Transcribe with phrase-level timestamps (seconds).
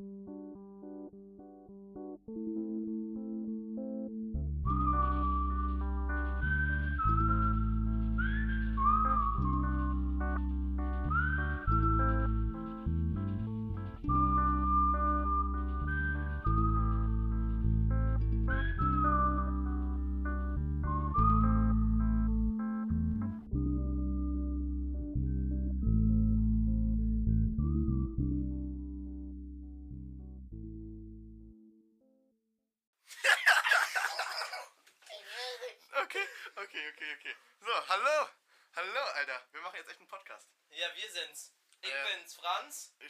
[0.00, 0.39] Okay,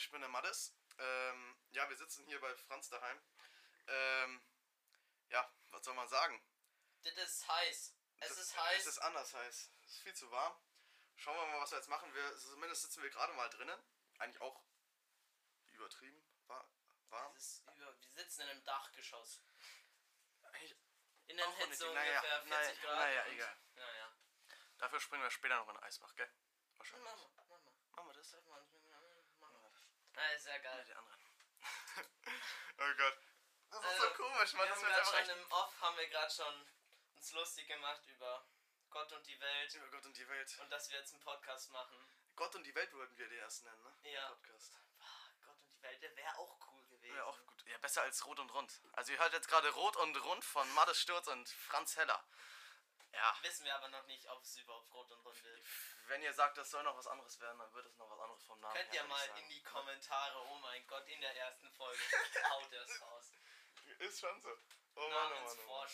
[0.01, 0.75] Ich bin der Mattes.
[0.97, 3.21] Ähm, ja, wir sitzen hier bei Franz daheim.
[3.87, 4.43] Ähm,
[5.29, 6.43] ja, was soll man sagen?
[7.03, 7.95] Das ist heiß.
[8.21, 8.81] Es Das- ist heiß.
[8.81, 9.71] Es ist anders heiß.
[9.85, 10.59] Es ist viel zu warm.
[11.17, 12.13] Schauen wir mal, was wir jetzt machen.
[12.15, 13.79] Wir, zumindest sitzen wir gerade mal drinnen.
[14.19, 14.65] Eigentlich auch
[15.73, 16.67] übertrieben wa-
[17.11, 17.35] warm.
[17.77, 19.43] Über, wir sitzen in einem Dachgeschoss.
[20.45, 20.77] Eigentlich
[21.27, 21.71] In den Auch unnötig.
[21.73, 22.99] Hitze Naja, ungefähr 40 naja, Grad.
[22.99, 23.61] naja, egal.
[23.75, 24.17] Naja.
[24.79, 26.33] Dafür springen wir später noch in den Eisbach, gell?
[26.79, 27.05] Wahrscheinlich.
[27.05, 27.73] Mama, Mama.
[27.93, 28.31] Machen wir das?
[28.31, 29.71] Sag mal, Mama.
[30.15, 30.85] Na, ist ja Ja, geil.
[30.87, 31.21] die anderen.
[32.79, 33.19] oh Gott.
[33.71, 34.69] Das ist Also, so komisch, Wir man.
[34.69, 36.67] Das haben wird schon echt im Off haben wir gerade schon
[37.15, 38.47] uns lustig gemacht über
[38.91, 40.59] Gott und die Welt über Gott und die Welt.
[40.61, 41.97] und dass wir jetzt einen Podcast machen.
[42.37, 44.11] Gott und die Welt wollten wir den erst nennen, ne?
[44.11, 44.29] Ja.
[44.29, 44.81] Den Podcast.
[44.99, 45.05] Ah,
[45.45, 47.15] Gott und die Welt, der wäre auch cool gewesen.
[47.17, 47.63] Ja, auch gut.
[47.67, 48.81] Ja, besser als Rot und Rund.
[48.95, 52.25] Also ihr hört jetzt gerade Rot und Rund von Mattes Sturz und Franz Heller.
[53.13, 53.37] Ja.
[53.43, 55.61] Wissen wir aber noch nicht, ob es überhaupt rot und rund wird.
[56.11, 58.43] Wenn ihr sagt, das soll noch was anderes werden, dann wird es noch was anderes
[58.43, 61.71] vom Namen Könnt her, ihr mal in die Kommentare, oh mein Gott, in der ersten
[61.71, 62.01] Folge
[62.51, 63.33] haut er es raus.
[64.01, 64.51] Ist schon so.
[64.97, 65.87] Oh Mann, oh Mann, oh.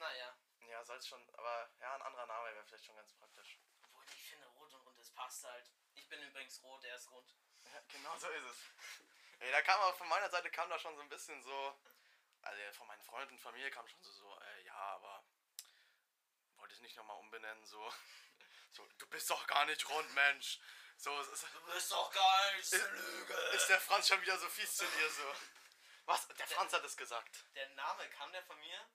[0.00, 0.36] Naja.
[0.68, 3.60] Ja, soll es schon, aber ja, ein anderer Name wäre vielleicht schon ganz praktisch.
[3.84, 5.70] Obwohl ich finde, rot und rund, das passt halt.
[5.94, 7.32] Ich bin übrigens rot, er ist rund.
[7.72, 8.58] Ja, genau so ist es.
[9.38, 11.78] Ey, da kam aber von meiner Seite kam da schon so ein bisschen so,
[12.42, 15.24] also von meinen Freunden und Familie kam schon so, so äh, ja, aber
[16.56, 17.92] wollte ich nicht nochmal umbenennen, so,
[18.76, 20.58] so, du bist doch gar nicht rund, Mensch.
[20.98, 23.34] So, es ist, Du bist doch geil, das ist Lüge.
[23.54, 25.34] ist der Franz schon wieder so fies zu dir, so.
[26.06, 26.26] Was?
[26.28, 27.44] Der Franz hat es gesagt.
[27.54, 28.90] Der Name, kam der von mir?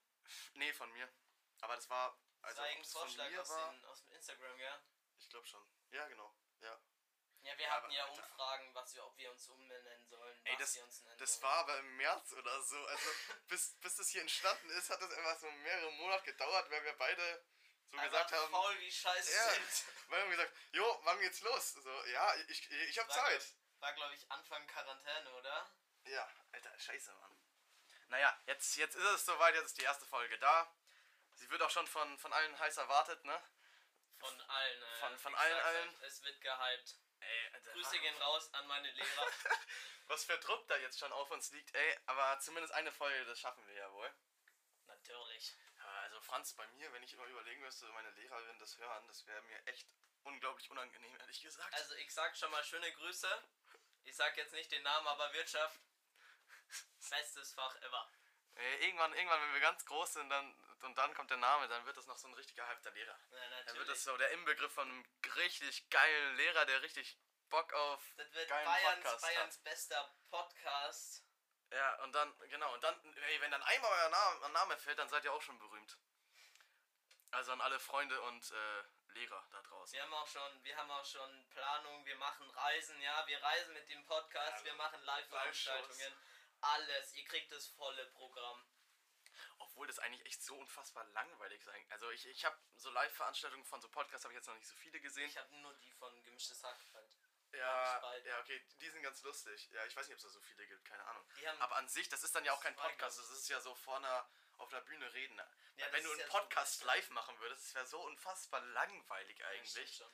[0.54, 1.08] Nee, von mir.
[1.62, 4.12] Aber das war, Das also war irgendein es von Vorschlag aus, war, den, aus dem
[4.14, 4.82] Instagram, ja?
[5.20, 5.68] ich glaube schon.
[5.92, 6.80] Ja, genau, ja.
[7.44, 8.24] Ja, wir Ja, hatten ja Alter.
[8.24, 11.34] Umfragen, was wir, ob wir uns umbenennen sollen, Ey, was das, wir uns nennen das
[11.34, 11.44] sollen.
[11.44, 12.86] war aber im März oder so.
[12.86, 13.10] Also
[13.48, 16.94] bis, bis das hier entstanden ist, hat das einfach so mehrere Monate gedauert, weil wir
[16.98, 17.46] beide
[17.92, 18.52] so Aber gesagt haben.
[18.52, 19.86] faul wie scheiße Ja, sind.
[20.08, 21.74] weil wir haben gesagt, jo, wann geht's los?
[21.74, 23.46] So, ja, ich, ich hab War, Zeit.
[23.80, 25.72] War, glaube ich, Anfang Quarantäne, oder?
[26.06, 27.38] Ja, Alter, scheiße, Mann.
[28.08, 30.74] Naja, jetzt, jetzt ist es soweit, jetzt ist die erste Folge da.
[31.34, 33.42] Sie wird auch schon von, von allen heiß erwartet, ne?
[34.20, 34.84] Von allen.
[34.84, 36.02] Äh, Von- von allen, allen.
[36.04, 36.96] Es wird gehypt.
[37.20, 39.28] Ey, Alter, Grüße gehen raus an meine Lehrer.
[40.08, 42.00] was für Druck da jetzt schon auf uns liegt, ey.
[42.08, 44.14] Aber zumindest eine Folge, das schaffen wir ja wohl.
[44.88, 45.56] Natürlich.
[46.22, 49.68] Franz, bei mir, wenn ich immer überlegen müsste, meine Lehrerin das hören, das wäre mir
[49.68, 49.88] echt
[50.24, 51.74] unglaublich unangenehm, ehrlich gesagt.
[51.74, 53.28] Also ich sag schon mal schöne Grüße.
[54.04, 55.80] Ich sag jetzt nicht den Namen, aber Wirtschaft.
[57.10, 58.12] Bestes Fach ever.
[58.56, 61.86] Ey, irgendwann, irgendwann, wenn wir ganz groß sind dann, und dann kommt der Name, dann
[61.86, 63.18] wird das noch so ein richtiger halbter Lehrer.
[63.32, 65.06] Ja, Dann wird das so der Inbegriff von einem
[65.36, 67.18] richtig geilen Lehrer, der richtig
[67.50, 71.26] Bock auf Das wird Bayerns, Bayerns bester Podcast.
[71.82, 75.10] Ja, und dann, genau, und dann, ey, wenn dann einmal euer Name, Name fällt, dann
[75.10, 75.98] seid ihr auch schon berühmt.
[77.32, 78.84] Also an alle Freunde und äh,
[79.14, 79.94] Lehrer da draußen.
[79.96, 83.74] Wir haben auch schon, wir haben auch schon Planung, wir machen Reisen, ja, wir reisen
[83.74, 86.14] mit dem Podcast, Ja, wir machen Live-Veranstaltungen,
[86.62, 88.64] alles, ihr kriegt das volle Programm.
[89.58, 91.84] Obwohl das eigentlich echt so unfassbar langweilig sein.
[91.90, 94.76] Also ich, ich habe so Live-Veranstaltungen von so Podcasts habe ich jetzt noch nicht so
[94.76, 95.28] viele gesehen.
[95.28, 97.18] Ich habe nur die von Gemischtes Hack halt.
[97.54, 99.70] Ja, ja, okay, die sind ganz lustig.
[99.72, 101.28] Ja, ich weiß nicht, ob es da so viele gibt, keine Ahnung.
[101.60, 104.26] Aber an sich, das ist dann ja auch kein Podcast, das ist ja so vorne
[104.58, 105.38] auf einer Bühne reden.
[105.76, 108.62] Ja, wenn du einen ja so Podcast bisschen- live machen würdest, das wäre so unfassbar
[108.62, 109.96] langweilig Ja, eigentlich.
[109.96, 110.12] schon.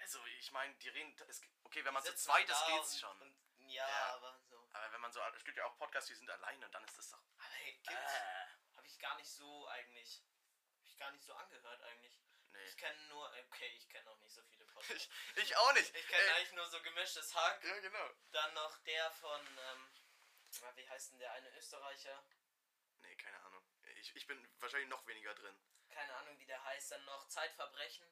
[0.00, 1.16] Also ich meine, die reden,
[1.64, 3.20] okay, wenn man zu zweit ist, geht's und- schon.
[3.22, 3.36] Und,
[3.68, 4.14] ja, Ja.
[4.16, 4.68] aber so.
[4.72, 6.98] Aber wenn man so, es gibt ja auch Podcasts, die sind alleine und dann ist
[6.98, 7.18] das doch...
[7.38, 10.22] Aber hey, gibt's, Äh, habe ich gar nicht so eigentlich,
[10.78, 12.20] habe ich gar nicht so angehört eigentlich.
[12.54, 12.64] Nee.
[12.64, 15.08] Ich kenne nur, okay, ich kenne auch nicht so viele Podcasts.
[15.36, 15.94] Ich, ich auch nicht.
[15.94, 17.62] Ich kenne eigentlich nur so Gemischtes Hack.
[17.64, 18.10] Ja, genau.
[18.32, 19.90] Dann noch der von, ähm,
[20.60, 22.24] na, wie heißt denn der eine Österreicher?
[23.02, 23.62] Nee, keine Ahnung.
[23.96, 25.58] Ich, ich bin wahrscheinlich noch weniger drin.
[25.90, 26.92] Keine Ahnung, wie der heißt.
[26.92, 28.06] Dann noch Zeitverbrechen.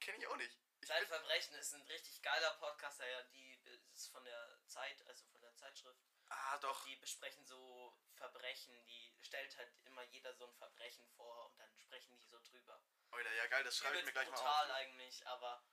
[0.00, 0.56] Kenne ich auch nicht.
[0.80, 3.58] Ich Zeitverbrechen ist ein richtig geiler Podcast, der ja die
[3.92, 6.00] ist von der Zeit, also von der Zeitschrift.
[6.28, 6.84] Ah, doch.
[6.84, 11.76] Die besprechen so Verbrechen, die stellt halt immer jeder so ein Verbrechen vor und dann
[11.78, 12.82] sprechen die so drüber.
[13.10, 14.70] Alter, ja geil, das schreibe ich mir gleich mal auf.
[14.70, 15.64] eigentlich, aber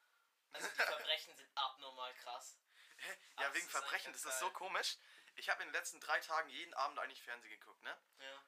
[0.51, 2.59] also die Verbrechen sind abnormal krass.
[3.39, 4.97] Ja, wegen Verbrechen, das ist so komisch.
[5.35, 8.01] Ich habe in den letzten drei Tagen jeden Abend eigentlich Fernsehen geguckt, ne?
[8.19, 8.43] Ja.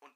[0.00, 0.14] Und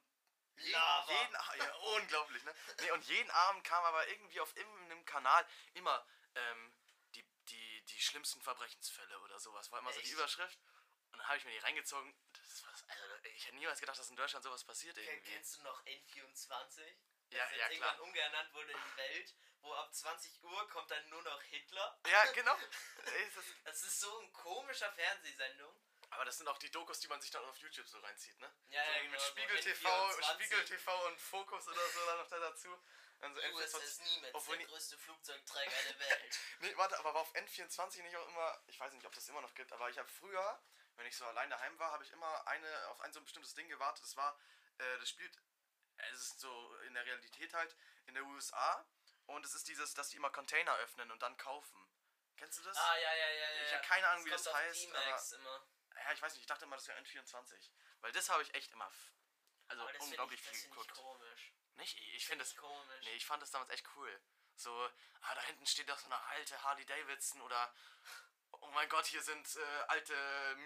[0.57, 1.11] Je, Lava.
[1.11, 2.53] jeden, ja, unglaublich, ne?
[2.81, 6.05] Nee, und jeden Abend kam aber irgendwie auf irgendeinem Kanal immer
[6.35, 6.75] ähm,
[7.15, 9.71] die, die, die schlimmsten Verbrechensfälle oder sowas.
[9.71, 10.13] War immer so die Echt?
[10.13, 10.59] Überschrift.
[11.11, 12.13] Und dann habe ich mir die reingezogen.
[12.33, 15.31] Das war, also, ich hätte niemals gedacht, dass in Deutschland sowas passiert irgendwie.
[15.31, 16.81] Kennst du noch N24?
[17.29, 17.71] Ja, das ja, jetzt klar.
[17.71, 21.99] irgendwann umgeernannt wurde in Welt, wo ab 20 Uhr kommt dann nur noch Hitler.
[22.07, 22.55] Ja, genau.
[23.65, 25.73] Das, ist so ein komischer Fernsehsendung.
[26.09, 28.51] aber das sind auch die Dokus, die man sich dann auf YouTube so reinzieht, ne?
[28.69, 30.33] Ja, so ja, wie mit genau, so Spiegel TV, N24.
[30.33, 32.77] Spiegel TV und Fokus oder so dann noch da dazu.
[33.19, 36.39] Dann so USS Nimitz, der größte Flugzeugträger der Welt.
[36.59, 39.41] Nee, warte, aber war auf N24 nicht auch immer, ich weiß nicht, ob das immer
[39.41, 40.61] noch gibt, aber ich habe früher,
[40.97, 43.53] wenn ich so allein daheim war, habe ich immer eine auf ein so ein bestimmtes
[43.53, 44.03] Ding gewartet.
[44.03, 44.37] Das war,
[44.77, 45.35] äh, das spielt,
[45.97, 47.75] äh, es ist so in der Realität halt
[48.07, 48.85] in der USA
[49.27, 51.87] und es ist dieses, dass die immer Container öffnen und dann kaufen.
[52.35, 52.77] Kennst du das?
[52.77, 53.63] ah, ja, ja, ja, ja.
[53.63, 55.67] Ich hab keine Ahnung, wie kommt das heißt, D-Max immer.
[55.95, 57.71] Ja, ich weiß nicht, ich dachte immer, das wäre N24.
[58.01, 58.91] Weil das habe ich echt immer,
[59.67, 61.01] also Aber das unglaublich ich, das viel find ich geguckt.
[61.01, 61.53] komisch.
[61.75, 61.97] Nicht?
[61.99, 63.05] Ich, ich finde ich komisch.
[63.05, 64.21] nee, ich fand das damals echt cool.
[64.55, 64.71] So,
[65.21, 67.73] ah, da hinten steht doch so eine alte Harley Davidson oder,
[68.67, 70.15] oh mein Gott, hier sind äh, alte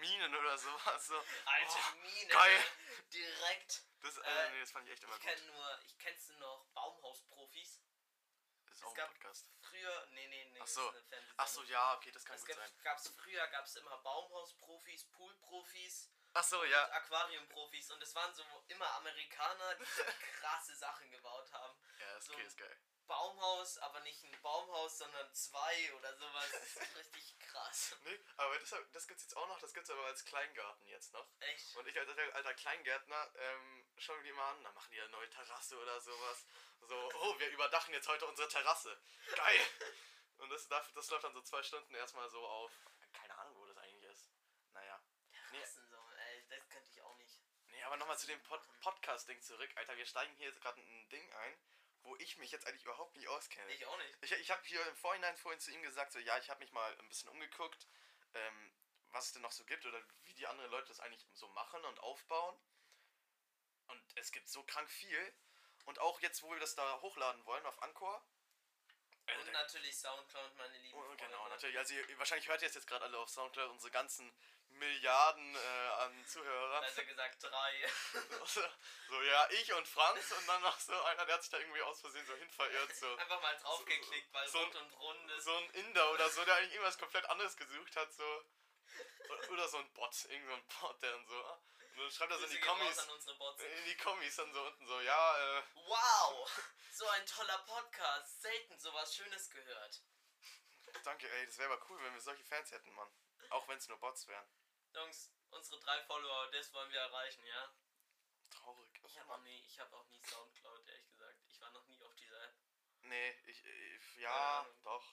[0.00, 1.06] Minen oder sowas.
[1.06, 1.16] So.
[1.44, 2.28] Alte oh, Mine.
[2.28, 2.64] Geil.
[3.12, 3.82] Direkt.
[4.00, 5.30] Das, äh, nee, das fand ich echt immer Ich gut.
[5.30, 7.80] kenne nur, ich kennst du noch Baumhausprofis?
[8.66, 9.46] Das ist es auch ein Podcast.
[9.60, 10.60] Früher, nee, nee, nee.
[10.60, 10.94] Ach so.
[11.36, 12.82] Ach so, ja, okay, das kann Es gut gab, sein.
[12.82, 16.90] gab's früher gab es immer Baumhausprofis, Poolprofis Ach so, und ja.
[16.92, 20.02] Aquariumprofis und es waren so immer Amerikaner, die so
[20.40, 21.78] krasse Sachen gebaut haben.
[21.98, 22.78] Ja, das so okay, ist geil.
[23.06, 26.50] Baumhaus, aber nicht ein Baumhaus, sondern zwei oder sowas.
[26.50, 27.96] Das ist richtig krass.
[28.04, 31.26] Nee, aber das, das gibt's jetzt auch noch, das gibt's aber als Kleingarten jetzt noch.
[31.40, 31.76] Echt?
[31.76, 35.04] Und ich als alter, Kleingärtner ähm, schaue mir die mal an, da machen die ja
[35.04, 36.46] eine neue Terrasse oder sowas.
[36.80, 38.98] So, oh, wir überdachen jetzt heute unsere Terrasse.
[39.34, 39.60] Geil!
[40.38, 42.72] Und das, das läuft dann so zwei Stunden erstmal so auf.
[43.12, 44.28] Keine Ahnung, wo das eigentlich ist.
[44.72, 45.00] Naja.
[45.52, 47.40] Nee, Terrassen so, ey, das könnte ich auch nicht.
[47.68, 49.70] nee aber nochmal zu dem Pod Podcast-Ding zurück.
[49.76, 51.58] Alter, wir steigen hier jetzt gerade in ein Ding ein,
[52.02, 53.70] wo ich mich jetzt eigentlich überhaupt nicht auskenne.
[53.72, 54.18] Ich auch nicht.
[54.22, 56.72] Ich, ich habe hier im Vorhinein vorhin zu ihm gesagt, so ja, ich habe mich
[56.72, 57.86] mal ein bisschen umgeguckt,
[58.34, 58.72] ähm,
[59.10, 61.84] was es denn noch so gibt oder wie die anderen Leute das eigentlich so machen
[61.84, 62.58] und aufbauen.
[63.88, 65.34] Und es gibt so krank viel.
[65.84, 68.24] Und auch jetzt, wo wir das da hochladen wollen auf Anchor.
[69.26, 71.24] äh, Und natürlich Soundcloud, meine lieben Freunde.
[71.24, 71.76] genau, natürlich.
[71.76, 74.32] Also ihr, wahrscheinlich hört ihr es jetzt gerade alle auf Soundcloud, unsere ganzen
[74.78, 76.82] Milliarden äh, an Zuhörern.
[76.84, 77.88] Also gesagt drei.
[78.44, 78.60] so,
[79.08, 81.82] so, ja, ich und Franz und dann noch so einer, der hat sich da irgendwie
[81.82, 82.94] aus Versehen so hin verirrt.
[82.96, 83.14] So.
[83.16, 85.44] Einfach mal draufgeklickt, weil so ein- rund und rund ist.
[85.44, 88.44] so ein Inder oder so, der eigentlich irgendwas komplett anderes gesucht hat, so.
[89.50, 91.44] Oder- so ein Bot, irgend so ein Bot, der dann so.
[91.44, 91.62] ah,
[91.94, 92.98] Und dann schreibt er so in die Kommis,
[93.58, 96.50] in die Kommis dann so unten so, ja, äh, Wow!
[96.90, 98.42] So ein toller Podcast.
[98.42, 100.02] Selten sowas Schönes gehört.
[101.04, 103.10] danke, ey, das wäre aber cool, wenn wir solche Fans hätten, Mann.
[103.50, 104.46] Auch wenn es nur Bots wären.
[104.94, 107.74] Jungs, unsere drei Follower, das wollen wir erreichen, ja?
[108.50, 109.00] Traurig.
[109.06, 111.38] Ich habe auch nie, ich habe auch nie Soundcloud, ehrlich gesagt.
[111.46, 112.54] Ich war noch nie auf dieser App.
[113.02, 114.76] Nee, ich, ich ja, Ahnung.
[114.84, 115.04] doch.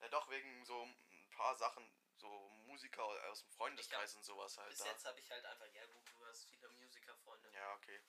[0.00, 2.28] Ja, doch, wegen so ein paar Sachen, so
[2.66, 4.86] Musiker aus dem Freundeskreis und sowas halt Bis da.
[4.86, 7.50] jetzt habe ich halt einfach, ja gut, du hast viele Musikerfreunde.
[7.52, 8.00] Ja, okay.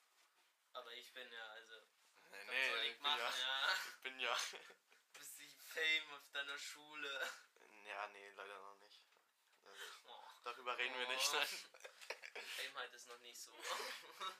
[0.73, 1.75] Aber ich bin ja, also,
[2.29, 3.73] Nee, nee, soll ich ich bin machen, ja, ja?
[3.95, 4.35] ich bin ja,
[5.13, 7.31] Bist die Fame auf deiner Schule.
[7.85, 8.86] ja, nee, leider noch nicht.
[10.47, 11.11] Oh, darüber reden wir Oh.
[11.11, 11.47] nicht, nein.
[12.55, 13.51] Fame halt ist noch nicht so.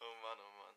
[0.00, 0.76] Oh Mann, oh Mann.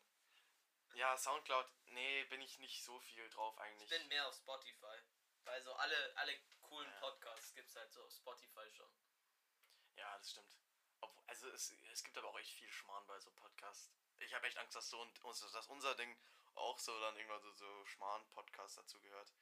[0.93, 3.89] Ja, Soundcloud, nee, bin ich nicht so viel drauf Ich eigentlich.
[3.89, 4.97] bin mehr auf Spotify.
[5.43, 6.99] Weil so alle, alle coolen Ja.
[6.99, 8.91] Podcasts gibt's halt so auf Spotify schon.
[9.95, 10.51] Ja, das stimmt.
[11.01, 13.91] Ob, also es, es gibt aber auch echt viel Schmarrn bei so Podcasts.
[14.19, 16.15] Ich habe echt Angst, dass so und dass unser Ding
[16.53, 19.33] auch so dann irgendwann so, so Schmarrn-Podcast dazu gehört.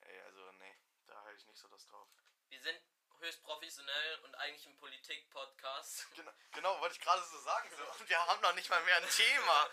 [0.00, 2.08] Ey, also nee, da halte ich nicht so das drauf.
[2.48, 2.80] Wir sind
[3.20, 6.06] höchst professionell und eigentlich ein Politik-Podcast.
[6.16, 7.70] Genau, genau wollte ich gerade so sagen.
[7.76, 7.84] So.
[8.00, 9.68] Und wir haben noch nicht mal mehr ein Thema.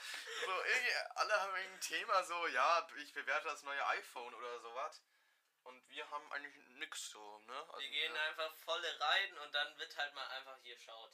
[0.46, 0.52] So,
[1.16, 5.02] alle haben irgendein Thema, so, ja, ich bewerte das neue iPhone oder sowas.
[5.64, 7.54] Und wir haben eigentlich nix so, ne?
[7.68, 11.12] Also, Wir gehen wir- einfach volle rein und dann wird halt mal einfach hier schaut.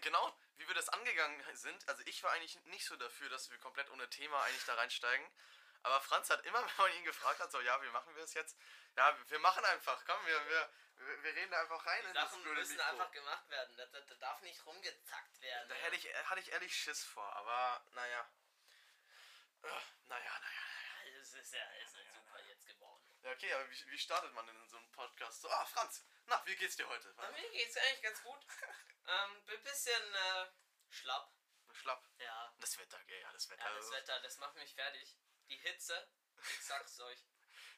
[0.00, 1.88] Genau, wie wir das angegangen sind.
[1.88, 5.26] Also ich war eigentlich nicht so dafür, dass wir komplett ohne Thema eigentlich da reinsteigen.
[5.84, 8.34] Aber Franz hat immer, wenn man ihn gefragt hat, so, ja, wie machen wir es
[8.34, 8.58] jetzt?
[8.96, 10.70] Ja, wir machen einfach, komm, wir, wir,
[11.22, 12.90] wir reden da einfach rein Die Sachen müssen Mikro.
[12.90, 13.76] einfach gemacht werden.
[13.76, 15.68] Da, da, da darf nicht rumgezackt werden.
[15.68, 15.80] Da ja.
[15.82, 18.20] hätte ich, hatte ich ehrlich Schiss vor, aber naja.
[19.62, 21.20] Äh, Naja, naja, naja.
[21.20, 23.04] Es ist ja ist halt super jetzt geworden.
[23.22, 25.40] Ja, okay, aber wie, wie startet man denn in so einem Podcast?
[25.40, 27.12] So, ah, Franz, na, wie geht's dir heute?
[27.14, 28.46] Bei mir geht's eigentlich ganz gut.
[29.06, 30.46] ähm, bin ein bisschen äh,
[30.90, 31.30] schlapp.
[31.72, 32.06] Schlapp.
[32.18, 32.54] Ja.
[32.60, 33.64] Das Wetter, gell, ja, das Wetter.
[33.64, 35.16] Ja, das Wetter, das macht mich fertig.
[35.48, 36.08] Die Hitze,
[36.38, 37.24] ich sag's euch.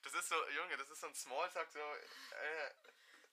[0.02, 2.00] Das ist so, Junge, das ist so ein Smalltalk, so, äh,
[2.68, 2.74] Äh,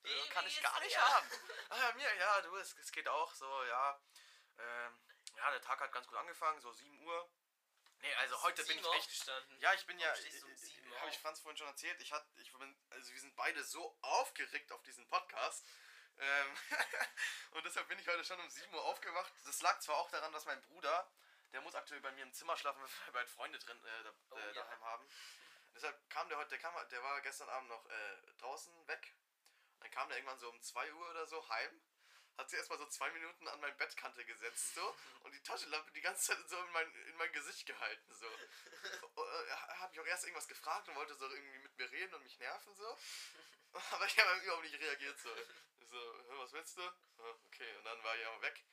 [0.04, 1.02] Wie- kann ich gar nicht dir?
[1.02, 1.28] haben.
[1.70, 4.02] Ah, ja, mir, ja, du, es, es geht auch so, ja.
[4.58, 5.00] Ähm,
[5.38, 7.32] ja, der Tag hat ganz gut angefangen, so 7 Uhr.
[8.00, 8.96] Nee, also heute um bin ich echt.
[8.98, 9.60] aufgestanden.
[9.62, 11.18] Ja, ich bin ja, um sieben habe ich?
[11.20, 14.84] Franz vorhin schon erzählt, ich hat, ich bin, also wir sind beide so aufgeregt auf
[14.84, 15.66] diesen Podcast.
[16.18, 16.58] Ähm,
[17.52, 19.32] und deshalb bin ich heute schon um 7 Uhr aufgewacht.
[19.46, 21.10] Das lag zwar auch daran, dass mein Bruder,
[21.54, 24.14] der muss aktuell bei mir im Zimmer schlafen, weil wir beide Freunde drin äh, da,
[24.32, 24.54] Oh, äh, ja.
[24.54, 25.08] daheim haben.
[25.76, 29.16] Deshalb kam der heute, der, kam, der war gestern Abend noch äh, draußen weg.
[29.80, 31.82] Dann kam der irgendwann so um 2 Uhr oder so heim.
[32.38, 36.02] Hat sich erstmal so zwei Minuten an meine Bettkante gesetzt so und die Taschenlampe die
[36.02, 38.14] ganze Zeit so in mein, in mein Gesicht gehalten.
[38.14, 38.28] So.
[39.16, 42.24] Äh, hat mich auch erst irgendwas gefragt und wollte so irgendwie mit mir reden und
[42.24, 42.98] mich nerven so.
[43.92, 45.34] Aber ich habe überhaupt nicht reagiert so.
[45.80, 46.82] Ich so, "Hä, was willst du?
[46.82, 46.92] "Ja,
[47.48, 48.64] Okay, und dann war ich auch weg.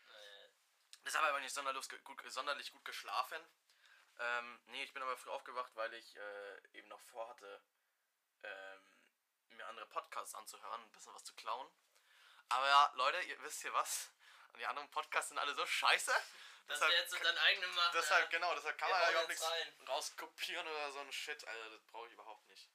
[1.04, 3.42] Deshalb habe ich nicht sonderlich gut, sonderlich gut geschlafen.
[4.18, 7.62] Ähm, nee, ich bin aber früh aufgewacht, weil ich äh, eben noch vorhatte,
[8.42, 8.96] ähm,
[9.50, 11.70] mir andere Podcasts anzuhören, ein bisschen was zu klauen.
[12.50, 14.10] Aber ja, Leute, ihr wisst hier was?
[14.52, 16.12] Und die anderen Podcasts sind alle so scheiße.
[16.66, 17.90] dass wir jetzt unseren eigenen machen.
[17.94, 18.38] deshalb, ja.
[18.38, 19.86] genau, deshalb kann Wir man da hauen überhaupt nichts rein.
[19.88, 21.44] rauskopieren oder so ein Shit.
[21.48, 22.70] Alter, das brauche ich überhaupt nicht.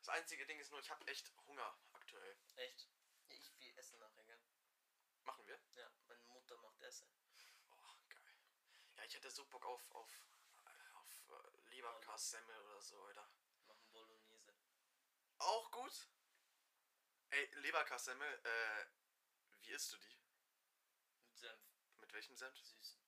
[0.00, 2.36] Das einzige Ding ist nur, ich habe echt Hunger aktuell.
[2.56, 2.88] Echt?
[3.28, 4.40] Ja, Ich will essen nachher, gell?
[5.22, 5.58] Machen wir?
[5.76, 7.08] Ja, meine Mutter macht Essen.
[7.70, 8.36] Oh, geil.
[8.96, 10.10] Ja, ich hätte so Bock auf, auf,
[10.94, 13.30] auf äh, Leberkassemmel oder so, Alter.
[13.66, 14.54] Machen Bolognese.
[15.36, 16.08] Auch gut.
[17.28, 18.86] Ey, Leberkassemmel, äh,
[19.60, 20.18] wie isst du die?
[21.26, 21.60] Mit Senf.
[21.98, 22.58] Mit welchem Senf?
[22.58, 22.98] Süß.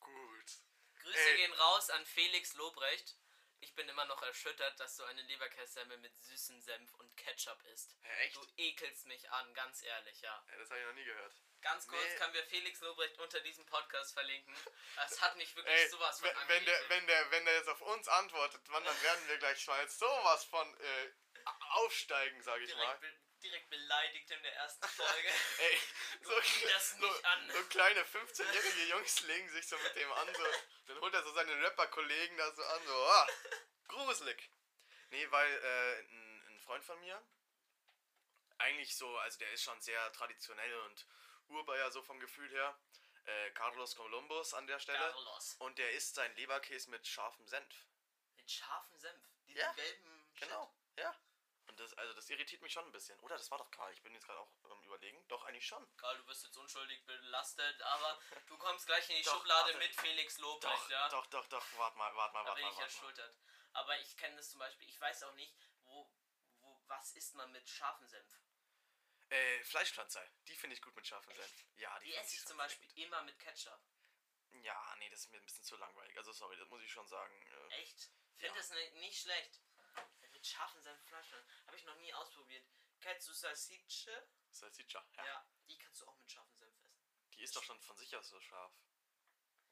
[0.00, 0.62] Gut.
[0.96, 1.36] Grüße Ey.
[1.36, 3.16] gehen raus an Felix Lobrecht.
[3.60, 7.96] Ich bin immer noch erschüttert, dass du eine Leberkässemmel mit süßem Senf und Ketchup isst.
[8.02, 8.36] Hä, echt?
[8.36, 10.44] Du ekelst mich an, ganz ehrlich, ja.
[10.52, 11.32] Ey, das habe ich noch nie gehört.
[11.60, 12.16] Ganz kurz Nee.
[12.18, 14.54] können wir Felix Lobrecht unter diesem Podcast verlinken.
[14.94, 17.68] Das hat mich wirklich Ey, sowas von wenn, wenn, der, wenn, der, wenn der jetzt
[17.68, 21.10] auf uns antwortet, wann, dann werden wir gleich mal jetzt sowas von äh,
[21.70, 22.80] aufsteigen, sage ich mal.
[22.84, 25.28] direkt, be direkt beleidigt in der ersten Folge.
[25.58, 25.80] Ey,
[26.22, 26.30] so,
[26.68, 27.50] das so, nicht an.
[27.50, 30.32] so kleine 15-jährige Jungs legen sich so mit dem an.
[30.34, 30.44] So,
[30.88, 32.86] dann holt er so seine Rapper-Kollegen da so an.
[32.86, 33.26] So, ah,
[33.88, 34.50] gruselig.
[35.10, 37.22] Nee, weil äh, ein, ein Freund von mir,
[38.58, 41.06] eigentlich so, also der ist schon sehr traditionell und
[41.48, 42.78] Urbayer so vom Gefühl her.
[43.24, 44.98] Äh, Carlos Columbus an der Stelle.
[44.98, 45.56] Carlos.
[45.58, 47.86] Und der isst seinen Leberkäse mit scharfem Senf.
[48.36, 49.22] Mit scharfem Senf.
[49.46, 50.48] Diesen Ja, gelben Shit.
[50.48, 51.14] Genau, ja.
[51.68, 53.18] Und das, also das irritiert mich schon ein bisschen.
[53.20, 55.26] Oder das war doch Karl, ich bin jetzt gerade auch am überlegen.
[55.28, 55.86] Doch, eigentlich schon.
[55.96, 59.78] Karl, du bist jetzt unschuldig belastet, aber du kommst gleich in die Doch, Schublade warte.
[59.78, 61.08] mit Felix Lobrecht, Doch, ja?
[61.10, 62.72] doch, doch, doch, warte mal, warte mal, Da warte bin mal.
[62.72, 62.84] ich Warte mal.
[62.84, 63.38] erschultert.
[63.74, 66.10] Aber ich kenne das zum Beispiel, ich weiß auch nicht, wo,
[66.60, 68.32] wo, was isst man mit scharfem Senf?
[69.30, 71.40] Äh, Fleischpflanze, die finde ich gut mit scharfem Echt?
[71.40, 71.64] Senf.
[71.76, 73.78] Ja, die, Die esse ich zum Beispiel immer mit Ketchup.
[74.62, 76.16] Ja, nee, das ist mir ein bisschen zu langweilig.
[76.16, 77.42] Also sorry, das muss ich schon sagen.
[77.68, 78.10] Äh, Echt?
[78.38, 78.62] Finde Ja.
[78.62, 79.60] das ni- nicht schlecht.
[80.48, 81.30] Mit scharfem Senf Fleisch.
[81.66, 82.64] Habe ich noch nie ausprobiert.
[83.00, 84.08] Kennst du Salsicce?
[84.50, 85.24] Salsiccia, ja.
[85.26, 85.46] Ja.
[85.68, 87.04] Die kannst du auch mit scharfem Senf essen.
[87.34, 88.72] Die ist doch schon von sich aus so scharf.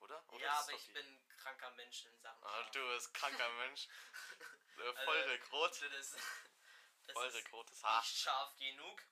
[0.00, 0.22] Oder?
[0.30, 2.70] Oder ja, aber ich die- bin kranker Mensch in Sachen Ah, scharf.
[2.72, 3.88] du bist kranker Mensch.
[4.76, 5.70] Äh, Also, Vollrekrut.
[5.80, 8.02] Das, das ist Vollrekrotes Haar.
[8.02, 9.02] nicht scharf genug.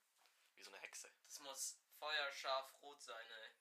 [0.57, 1.11] Wie so eine Hexe.
[1.25, 3.55] Das muss feuerscharf rot sein, ey.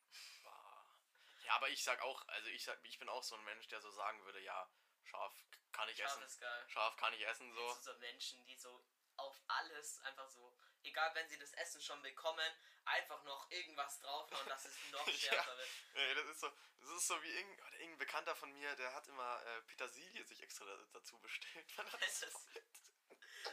[1.46, 3.80] Ja, aber ich sag auch, also ich sag, ich bin auch so ein Mensch, der
[3.80, 4.70] so sagen würde, ja,
[5.06, 5.34] scharf
[5.74, 6.24] kann ich Scharf essen.
[6.24, 6.66] ist geil.
[6.70, 7.74] Scharf kann ich essen, so.
[7.82, 8.84] So Menschen, die so
[9.18, 12.52] auf alles einfach so, egal wenn sie das Essen schon bekommen,
[12.86, 15.14] einfach noch irgendwas draufhauen, dass es noch Ja.
[15.14, 15.70] schärfer wird.
[15.94, 19.08] Nee, das ist so, das ist so wie irgendein, irgendein Bekannter von mir, der hat
[19.08, 21.66] immer äh, Petersilie sich extra da, dazu bestellt.
[22.00, 22.38] das ist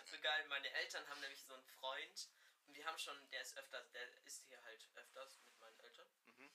[0.07, 0.47] so geil.
[0.49, 2.29] Meine Eltern haben nämlich so einen Freund
[2.67, 6.09] und wir haben schon, der ist öfters, der ist hier halt öfters mit meinen Eltern.
[6.27, 6.50] Mhm.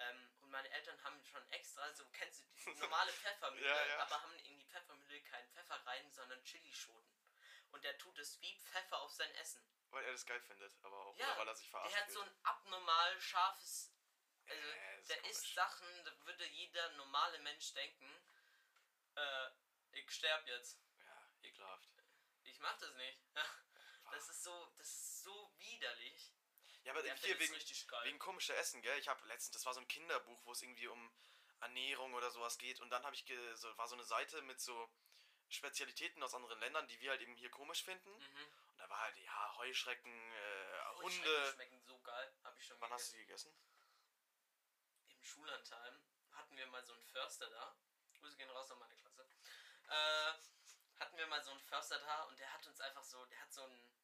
[0.00, 3.98] Ähm, und meine Eltern haben schon extra, so kennst du die normale Pfeffermühle, Ja, ja.
[4.00, 7.20] aber haben in die Pfeffermühle keinen Pfeffer rein, sondern Chilischoten.
[7.70, 9.62] Und der tut es wie Pfeffer auf sein Essen.
[9.90, 12.22] Weil er das geil findet, aber auch, Ja, weil er sich verarscht Der hat so
[12.22, 13.92] ein abnormal scharfes.
[14.48, 15.30] Also, Ja, das ist der komisch.
[15.36, 18.26] isst Sachen, da würde jeder normale Mensch denken,
[19.16, 19.50] äh,
[19.92, 20.80] ich sterb jetzt.
[21.04, 21.90] Ja, ekelhaft.
[22.44, 23.20] Ich mach das nicht.
[24.10, 26.32] Das ist so, das ist so widerlich.
[26.84, 27.54] Ja, aber hier wegen,
[28.04, 28.98] wegen komischer Essen, gell?
[28.98, 31.12] Ich habe letztens, das war so ein Kinderbuch, wo es irgendwie um
[31.60, 32.80] Ernährung oder sowas geht.
[32.80, 34.90] Und dann habe ich, ge, so, war so eine Seite mit so
[35.48, 38.10] Spezialitäten aus anderen Ländern, die wir halt eben hier komisch finden.
[38.10, 38.48] Mhm.
[38.70, 41.12] Und da war halt, ja, Heuschrecken, äh, Hunde.
[41.12, 42.34] Schmecken schmecken so geil.
[42.44, 43.50] Hab ich schon Wann hast du gegessen.
[43.50, 45.16] die gegessen?
[45.16, 47.76] Im Schullandheim hatten wir mal so einen Förster da.
[48.20, 49.28] Grüße gehen raus an meine Klasse.
[49.88, 50.32] Äh,
[51.00, 53.52] hatten wir mal so einen Förster da und der hat uns einfach so, der hat
[53.52, 53.97] so ein so ein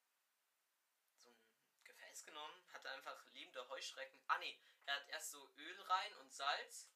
[2.14, 4.22] Gefäß genommen, hatte einfach lebende Heuschrecken.
[4.28, 4.56] Ah nee,
[4.86, 6.88] er hat erst so Öl rein und Salz,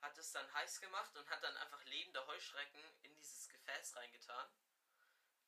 [0.00, 4.48] hat es dann heiß gemacht und hat dann einfach lebende Heuschrecken in dieses Gefäß reingetan.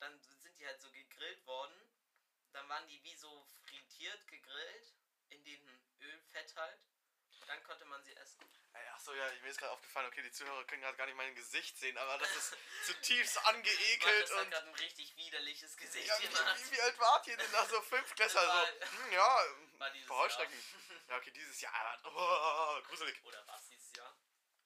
[0.00, 1.80] Dann sind die halt so gegrillt worden.
[2.52, 4.94] dann waren die wie so frittiert, gegrillt,
[5.28, 6.80] in dem Ölfett halt.
[7.46, 8.40] Dann konnte man sie essen.
[8.72, 11.14] Ey, Ach so, ja, mir ist gerade aufgefallen, okay, die Zuhörer können gerade gar nicht
[11.16, 14.50] mein Gesicht sehen, aber das ist zutiefst angeekelt Markus hat und.
[14.50, 18.14] gerade ein richtig widerliches Gesicht Ja, wie, wie, alt wart ihr denn nach so fünf
[18.14, 18.42] Klässler?
[18.42, 19.38] Das war- So, hm, ja,
[19.78, 20.62] War dieses bei Heuschrecken.
[21.08, 22.00] Ja, okay, dieses Jahr.
[22.04, 23.22] Oh, gruselig.
[23.24, 24.14] Oder war es dieses Jahr?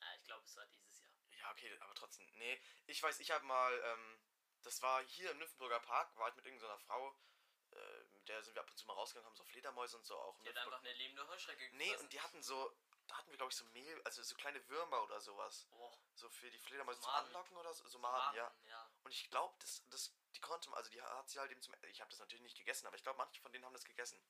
[0.01, 1.11] Ja, ich glaube, es war dieses Jahr.
[1.39, 2.27] Ja, okay, aber trotzdem.
[2.35, 4.21] Nee, ich weiß, ich habe mal, ähm,
[4.63, 7.17] das war hier im Nymphenburger Park, war ich mit irgendeiner Frau,
[7.73, 10.17] äh, mit der sind wir ab und zu mal rausgegangen, haben so Fledermäuse und so
[10.17, 10.39] auch.
[10.43, 11.79] Die hat Nymphenburg- einfach eine lebende Heuschrecke gefressen.
[11.79, 14.67] Nee, und die hatten so, da hatten wir glaube ich so Mehl, also so kleine
[14.69, 15.67] Würmer oder sowas.
[15.71, 17.15] Boah, So für die Fledermäuse So zum.
[17.15, 18.55] Anlocken oder so, so Maden, ja.
[18.65, 18.91] ja.
[19.03, 22.01] Und ich glaube, das, das, die konnte, also die hat sie halt eben zum, ich
[22.01, 24.23] habe das natürlich nicht gegessen, aber ich glaube, manche von denen haben das gegessen.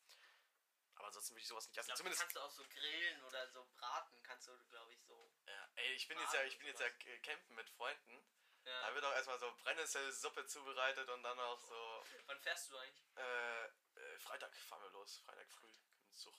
[0.97, 1.87] Aber ansonsten würde ich sowas nicht Ich essen.
[1.89, 2.21] glaub, Zumindest.
[2.23, 5.33] kannst du auch so grillen oder so braten, kannst du, glaube ich, so.
[5.47, 6.91] Ja, ey, ich bin jetzt ja, ich bin jetzt ja
[7.23, 8.23] campen mit Freunden.
[8.65, 8.81] Ja.
[8.89, 12.05] Da wird auch erstmal so Brennnesselsuppe zubereitet und dann auch so.
[12.27, 13.17] Wann fährst du eigentlich?
[13.17, 16.35] Äh, äh, Freitag fahren wir los, Freitag früh im Zug.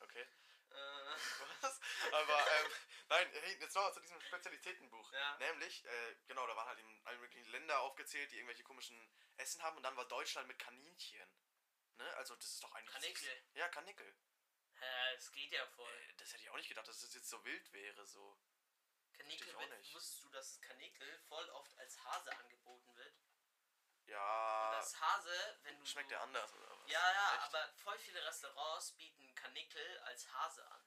[0.00, 0.26] Okay.
[0.70, 0.76] Äh,
[1.62, 1.80] Was?
[2.12, 2.72] Aber, ähm,
[3.08, 5.12] nein, hey, jetzt noch zu diesem Spezialitätenbuch.
[5.12, 5.36] Ja.
[5.38, 8.96] Nämlich, äh, genau, da waren halt eben alle möglichen Länder aufgezählt, die irgendwelche komischen
[9.36, 11.28] Essen haben und dann war Deutschland mit Kaninchen.
[11.96, 12.16] Ne?
[12.16, 12.92] Also, das ist doch eigentlich.
[12.92, 13.42] Kanickel.
[13.54, 14.14] Ja, Kanickel.
[14.74, 15.92] hä, es geht ja voll.
[16.08, 18.38] Äh, das hätte ich auch nicht gedacht, dass das jetzt so wild wäre, so.
[19.18, 19.94] Kanickel, ich auch nicht.
[19.94, 23.14] wusstest du, dass Kanickel voll oft als Hase angeboten wird?
[23.14, 24.70] Und Ja.
[24.72, 25.84] das Hase, wenn du.
[25.86, 26.90] Schmeckt der anders oder was?
[26.90, 27.42] Ja, ja, Echt?
[27.44, 30.86] aber voll viele Restaurants bieten Kanickel als Hase an.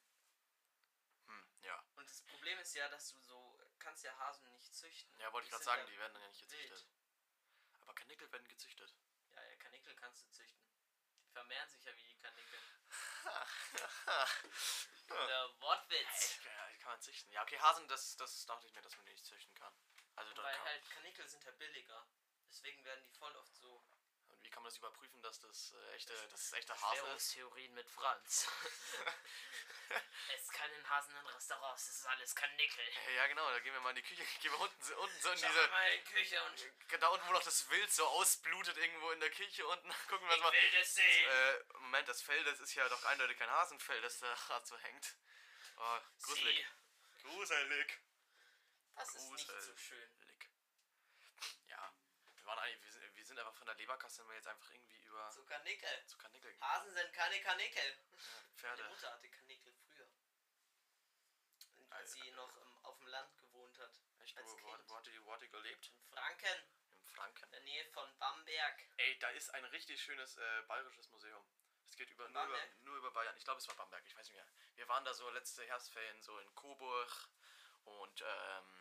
[1.25, 1.83] Hm, ja.
[1.95, 5.19] Und das Problem ist ja, dass du so kannst ja Hasen nicht züchten.
[5.19, 6.71] Ja, wollte ich gerade sagen, die werden dann ja nicht gezüchtet.
[6.71, 6.87] wild.
[7.81, 8.93] Aber Kanickel werden gezüchtet.
[9.31, 10.65] Ja, ja, Kanickel kannst du züchten.
[11.31, 12.59] Vermehren sich ja wie die Kanickel.
[15.09, 15.25] Ja.
[15.27, 16.37] Der Wortwitz.
[16.37, 17.31] Echt, ja, die kann man züchten.
[17.33, 19.73] Ja, okay, Hasen, das, das dachte ich mir, dass man die nicht züchten kann.
[20.15, 22.07] Also, Weil kann, halt Kanickel sind ja billiger.
[22.47, 23.83] Deswegen werden die voll oft so.
[24.49, 26.89] Wie kann man das überprüfen, dass das äh, echte, dass es echter Hase ist?
[26.97, 28.47] Verschwörungstheorien mit Franz.
[30.35, 32.83] es keinen Hasen in Restaurants, es ist alles Kanickel.
[33.15, 35.29] Ja, genau, da gehen wir mal in die Küche, gehen wir unten, so- unten so
[35.29, 38.07] in Schau diese, mal in die Küche und da unten, wo noch das Wild so
[38.07, 40.51] ausblutet irgendwo in der Küche unten, gucken wir ich mal.
[40.51, 41.29] will das sehen.
[41.29, 44.77] Äh, Moment, das Fell, das ist ja doch eindeutig kein Hasenfell, das da gerade so
[44.79, 45.15] hängt.
[45.77, 46.65] Oh, gruselig.
[46.65, 47.21] Sie.
[47.27, 47.99] Gruselig.
[48.95, 49.79] Das ist nicht so Gruselig.
[49.79, 50.11] schön.
[51.67, 51.93] Ja,
[52.35, 52.98] wir waren eigentlich, wir sind,
[53.39, 56.61] sind einfach von der Leberkasse sind wir jetzt einfach irgendwie über zu Kanickel gegangen.
[56.61, 57.83] Hasen sind keine Kanickel.
[57.83, 58.83] Ja, Meine Pferde.
[58.89, 60.07] Mutter hatte Kanickel früher.
[61.91, 63.91] Als sie noch ähm, auf dem Land gewohnt hat.
[64.19, 64.89] Echt, als wo, Kind.
[64.89, 65.87] wo, hat die, wo hat die gelebt?
[65.87, 66.69] In Franken,
[67.07, 67.43] In Franken.
[67.45, 68.85] in der Nähe von Bamberg.
[68.97, 71.45] Ey, da ist ein richtig schönes äh, bayerisches Museum.
[71.87, 73.35] Es geht über, nur, über, nur über Bayern.
[73.37, 74.47] Ich glaube, es war Bamberg, ich weiß nicht mehr.
[74.75, 77.29] Wir waren da so letzte Herbstferien so in Coburg
[77.85, 78.78] und ähm,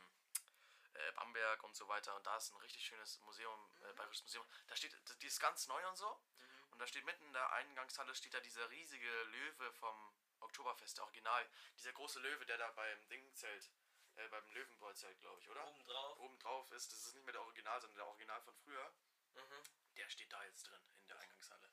[0.94, 2.14] äh, Bamberg und so weiter.
[2.16, 4.46] Und da ist ein richtig schönes Museum, äh, bayerisches Museum.
[4.66, 6.20] Da steht, die ist ganz neu und so.
[6.38, 6.72] Mhm.
[6.72, 11.04] Und da steht mitten in der Eingangshalle steht da dieser riesige Löwe vom Oktoberfest, der
[11.04, 11.48] Original.
[11.78, 13.70] Dieser große Löwe, der da beim Ding zählt.
[14.18, 15.64] Äh, beim Löwenbräu-Zelt, glaube ich, oder?
[15.68, 16.18] Oben drauf.
[16.18, 18.92] Oben drauf ist, das ist nicht mehr der Original, sondern der Original von früher.
[19.34, 19.62] Mhm.
[19.96, 21.70] Der steht da jetzt drin, in der Eingangshalle.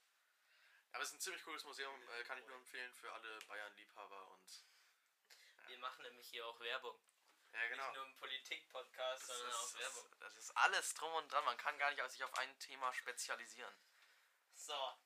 [0.91, 4.29] Aber es ist ein ziemlich cooles Museum, äh, kann ich nur empfehlen für alle Bayern-Liebhaber
[4.31, 4.65] und.
[5.67, 6.99] Wir machen nämlich hier auch Werbung.
[7.55, 7.85] Ja, genau.
[7.87, 10.15] Nicht nur im Politik-Podcast, Das sondern ist, auch Werbung.
[10.19, 11.45] das ist alles drum und dran.
[11.45, 13.73] Man kann gar nicht sich auf ein Thema spezialisieren.
[14.53, 14.97] So,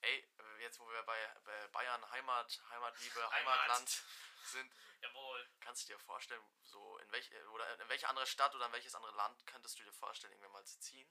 [0.00, 3.58] Ey, äh, jetzt wo wir bei, bei Bayern Heimat, Heimatliebe, Heimat.
[3.58, 4.02] Heimatland
[4.44, 5.50] sind, jawohl.
[5.60, 8.94] kannst du dir vorstellen, so in welche oder in welche andere Stadt oder in welches
[8.94, 11.10] andere Land könntest du dir vorstellen, irgendwann mal zu ziehen?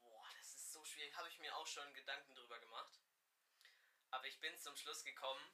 [0.00, 1.14] Boah, das ist so schwierig.
[1.16, 2.98] Habe ich mir auch schon Gedanken drüber gemacht.
[4.10, 5.52] Aber ich bin zum Schluss gekommen,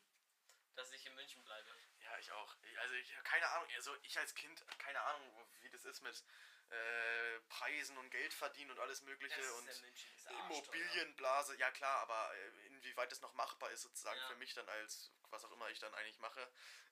[0.77, 1.69] dass ich in München bleibe.
[2.01, 2.55] Ja, ich auch.
[2.81, 6.25] Also ich keine Ahnung, also ich als Kind, keine Ahnung, wie das ist mit
[6.71, 9.69] äh, Preisen und Geld verdienen und alles mögliche Das und.
[10.31, 11.57] Immobilienblase.
[11.59, 14.27] Ja klar, aber äh, inwieweit das noch machbar ist sozusagen Ja.
[14.29, 16.41] für mich dann als was auch immer ich dann eigentlich mache.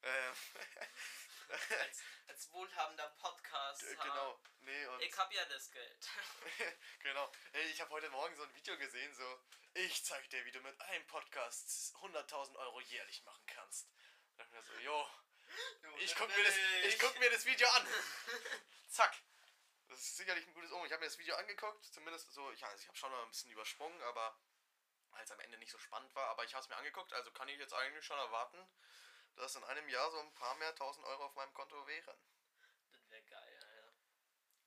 [0.03, 0.33] Äh,
[1.49, 3.83] Als, als wohlhabender Podcast.
[3.83, 4.41] Äh, genau.
[4.61, 6.09] Nee, und Ich hab ja das Geld.
[7.01, 7.31] genau.
[7.53, 9.41] Ey, ich habe heute Morgen so ein Video gesehen, so
[9.75, 13.91] ich zeig dir, wie du mit einem Podcast 100.000 Euro jährlich machen kannst.
[14.37, 15.11] Da dachte ich mir so, jo,
[15.99, 16.55] ich guck, mir das,
[16.87, 17.87] ich guck mir das Video an.
[18.89, 19.17] Zack.
[19.89, 20.87] Das ist sicherlich ein gutes Omen.
[20.87, 23.29] Ich habe mir das Video angeguckt, zumindest so, ich, also ich habe schon mal ein
[23.29, 24.39] bisschen übersprungen, aber
[25.11, 27.31] weil es am Ende nicht so spannend war, aber ich habe es mir angeguckt, also
[27.33, 28.59] kann ich jetzt eigentlich schon erwarten,
[29.37, 32.18] dass in einem Jahr so ein paar mehr tausend Euro auf meinem Konto wären.
[32.92, 33.92] Das wäre geil, Alter.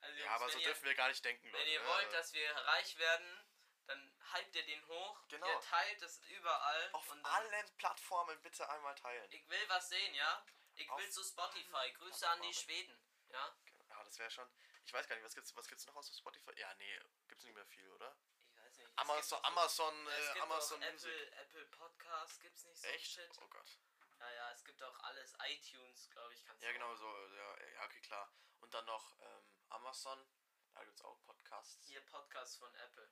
[0.01, 1.69] Also, Ja, Jungs, aber wenn so ihr, dürfen wir gar nicht denken, Wenn Leute.
[1.71, 1.88] ihr ne?
[1.88, 3.45] wollt, Also dass wir reich werden,
[3.88, 5.21] dann hypt ihr den hoch.
[5.30, 5.47] Genau.
[5.49, 6.89] Ihr teilt es überall.
[6.93, 9.32] auf und dann, allen Plattformen bitte einmal teilen.
[9.32, 10.45] Ich will was sehen, ja?
[10.75, 11.91] Ich Auf will zu Spotify.
[11.93, 12.53] Grüße an die.
[12.53, 12.99] Schweden.
[13.30, 13.56] Ja?
[13.89, 14.47] Ja, das wäre schon.
[14.86, 16.51] Ich weiß gar nicht, was gibt's, was gibt's noch aus Spotify?
[16.60, 18.15] Ja, nee, gibt's nicht mehr viel, oder?
[18.51, 18.99] Ich weiß nicht.
[18.99, 21.12] Amazon, Amazon, äh, Amazon auch Music.
[21.12, 23.12] Apple, Apple Podcast gibt's nicht so Echt?
[23.13, 23.32] Shit.
[23.41, 23.80] Oh Gott.
[24.19, 25.36] Ja, ja, es gibt auch alles.
[25.47, 26.97] iTunes, glaube ich, kannst Ja, du genau auch.
[26.97, 27.27] so.
[27.36, 28.32] Ja, ja, okay, klar.
[28.60, 30.27] Und dann noch ähm, Amazon.
[30.73, 31.86] Da gibt's auch Podcasts.
[31.88, 33.10] Hier Podcast von Apple.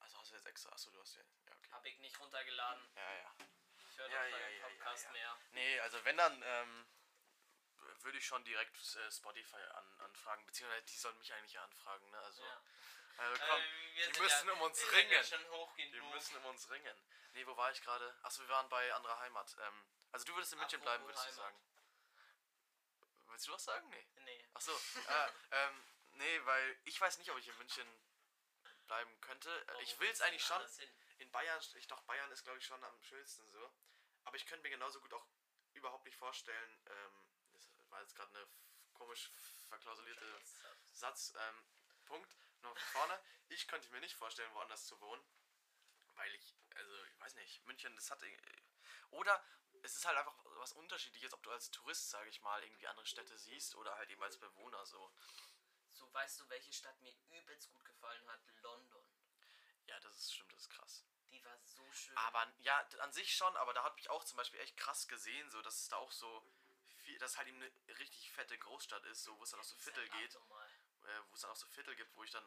[0.00, 0.70] Also hast du jetzt extra.
[0.72, 1.22] Achso, du hast ja.
[1.46, 1.70] Ja, okay.
[1.72, 2.88] Hab ich nicht runtergeladen.
[2.94, 3.34] Ja, ja.
[3.90, 5.10] Ich höre Ja, doch ja, keinen ja, ja, Podcast ja.
[5.12, 5.38] mehr.
[5.52, 6.88] Nee, also wenn dann, ähm,
[8.02, 12.18] würde ich schon direkt äh, Spotify an, anfragen, beziehungsweise die sollen mich eigentlich anfragen, ne?
[12.20, 12.62] Also, Ja.
[13.18, 15.24] Also komm, Äh, wir die müssen ja, um uns ringen.
[15.24, 15.76] schon hoch
[16.12, 16.96] müssen um uns ringen.
[17.32, 18.16] Nee, wo war ich gerade?
[18.22, 19.56] Achso, wir waren bei anderer Heimat.
[19.60, 21.54] Ähm, also du würdest in München bleiben, Apropos würdest du Heimat.
[21.54, 21.68] sagen.
[23.28, 23.88] Willst du was sagen?
[23.90, 24.06] Nee.
[24.24, 24.48] Nee.
[24.54, 27.86] Achso, äh, ähm, nee, weil ich weiß nicht, ob ich in München
[28.86, 29.50] bleiben könnte.
[29.50, 30.62] Äh, Warum ich will es du eigentlich schon.
[31.18, 33.72] In Bayern, ich doch, Bayern ist glaube ich schon am schönsten so.
[34.24, 35.26] Aber ich könnte mir genauso gut auch
[35.74, 38.48] überhaupt nicht vorstellen, ähm, das war jetzt gerade eine
[38.94, 39.30] komisch
[39.68, 40.40] verklausulierte
[40.92, 41.64] Satz, ähm,
[42.06, 43.20] Punkt, noch von vorne.
[43.48, 45.24] Ich könnte mir nicht vorstellen, woanders zu wohnen,
[46.14, 48.22] weil ich, also, ich weiß nicht, München, das hat,
[49.10, 49.42] oder
[49.82, 53.06] es ist halt einfach was Unterschiedliches, ob du als Tourist, sage ich mal, irgendwie andere
[53.06, 55.12] Städte siehst oder halt eben als Bewohner so.
[55.92, 58.40] So, weißt du, welche Stadt mir übelst gut gefallen hat?
[58.62, 59.04] London.
[59.86, 61.04] Ja, das ist stimmt, das ist krass.
[61.30, 62.16] Die war so schön.
[62.16, 65.50] Aber ja, an sich schon, aber da hat mich auch zum Beispiel echt krass gesehen,
[65.50, 66.42] so dass es da auch so
[66.98, 69.76] viel, dass halt eben eine richtig fette Großstadt ist, so wo es dann auch so
[69.76, 70.57] Viertel Sehr geht, abnormal.
[71.08, 72.44] Äh, wo es dann auch so Viertel gibt, wo ich dann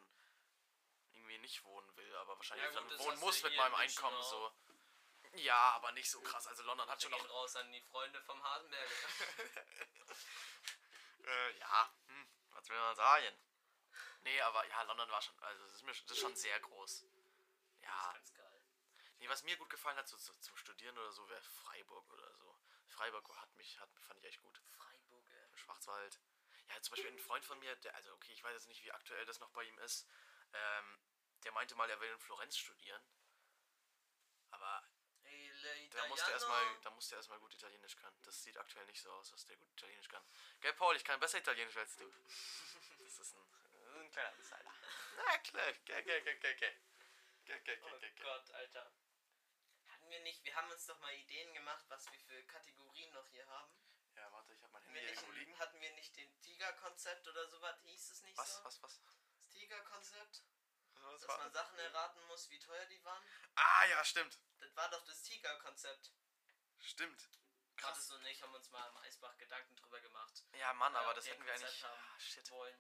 [1.14, 4.18] irgendwie nicht wohnen will, aber wahrscheinlich Ja, gut, dann das wohnen muss mit meinem Einkommen
[4.18, 4.30] auch.
[4.30, 4.52] so.
[5.34, 6.46] Ja, aber nicht so krass.
[6.48, 7.30] Also London hat schon noch.
[7.30, 8.86] raus an die Freunde vom Hasenberger.
[11.24, 13.38] Äh, ja, hm, was will man sagen?
[14.22, 17.02] Nee, aber ja, London war schon, also das ist, mir, das ist schon sehr groß.
[17.02, 17.12] Das
[17.84, 18.64] Ja, ist ganz geil.
[19.20, 22.34] Nee, was mir gut gefallen hat so, so, zum Studieren oder so, wäre Freiburg oder
[22.38, 22.60] so.
[22.88, 24.60] Freiburg hat mich, hat, fand ich echt gut.
[24.72, 25.58] Freiburg, ey.
[25.58, 26.20] Schwarzwald.
[26.74, 28.92] Ja, zum Beispiel ein Freund von mir, der, also okay, ich weiß jetzt nicht, wie
[28.92, 30.08] aktuell das noch bei ihm ist,
[30.54, 31.00] ähm,
[31.44, 33.02] der meinte mal, er will in Florenz studieren.
[34.52, 34.84] Aber
[35.92, 38.18] da musste erstmal, da musste er erstmal gut Italienisch können.
[38.24, 40.24] Das sieht aktuell nicht so aus, dass der gut Italienisch kann.
[40.62, 42.12] Gell, Paul, ich kann besser Italienisch als du.
[43.02, 44.74] Das ist ein, das ist ein kleiner Insider.
[45.18, 46.78] Na klar, gell, gell, gell, gell, gell.
[47.46, 48.24] Gell, gell, Oh gell, gell, gell.
[48.24, 48.92] Gott, Alter.
[49.88, 53.28] Hatten wir nicht, wir haben uns doch mal Ideen gemacht, was wir für Kategorien noch
[53.30, 53.74] hier haben.
[54.16, 55.60] Ja, warte, ich habe mein Handy wir, irgendwo liegen.
[55.60, 57.80] hatten wir nicht den Tiger-Konzept oder sowas?
[57.84, 58.64] Hieß es nicht Was, so?
[58.64, 59.02] was, was?
[59.06, 60.44] Das Tiger-Konzept?
[61.04, 61.52] Was Dass war man?
[61.52, 63.24] Sachen erraten muss, wie teuer die waren?
[63.56, 64.40] Ah, ja, stimmt.
[64.60, 66.12] Das war doch das Tiger-Konzept.
[66.80, 67.30] Stimmt.
[67.78, 67.98] Krass.
[67.98, 68.12] Krass.
[68.12, 70.44] und ich haben uns mal am Eisbach Gedanken drüber gemacht.
[70.54, 71.84] Ja, Mann, aber das hätten wir eigentlich.
[71.84, 72.50] haben Ah, shit.
[72.52, 72.78] Wollen.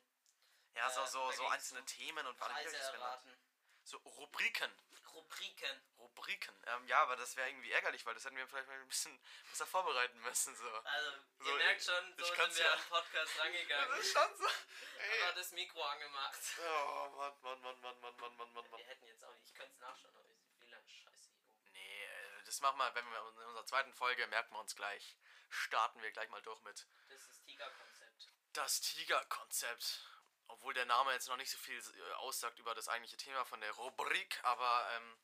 [0.76, 2.38] Ja, so, Äh, so, da so einzelne Themen und
[2.78, 2.96] genannt?
[2.96, 3.38] erraten.
[3.84, 4.72] So Rubriken.
[5.13, 5.82] Rubriken.
[6.00, 6.56] Rubriken.
[6.67, 9.19] Ähm, ja, aber das wäre irgendwie ärgerlich, weil das hätten wir vielleicht mal ein bisschen
[9.50, 10.56] besser vorbereiten müssen.
[10.56, 10.69] So.
[10.69, 13.91] Also, So, ihr merkt schon, ich so sind wir ja- am Podcast rangegangen.
[14.00, 14.45] ist schon so.
[14.45, 16.39] Aber das Mikro angemacht.
[16.60, 18.80] Oh, Mann, Mann, Mann, Mann, Mann, Mann, Mann, Mann, Mann.
[18.80, 21.30] Wir hätten jetzt auch nicht, ich könnte es nachschauen, aber wie lange scheiße.
[21.71, 25.17] Nee, äh, das machen wir, wenn wir in unserer zweiten Folge, merken wir uns gleich.
[25.50, 28.30] Starten wir gleich mal durch mit Das ist das Tiger-Konzept.
[28.54, 30.08] das Tiger-Konzept.
[30.52, 33.62] Obwohl der Name jetzt noch nicht so viel äh, aussagt über das eigentliche Thema von
[33.62, 35.18] der Rubrik, aber ähm,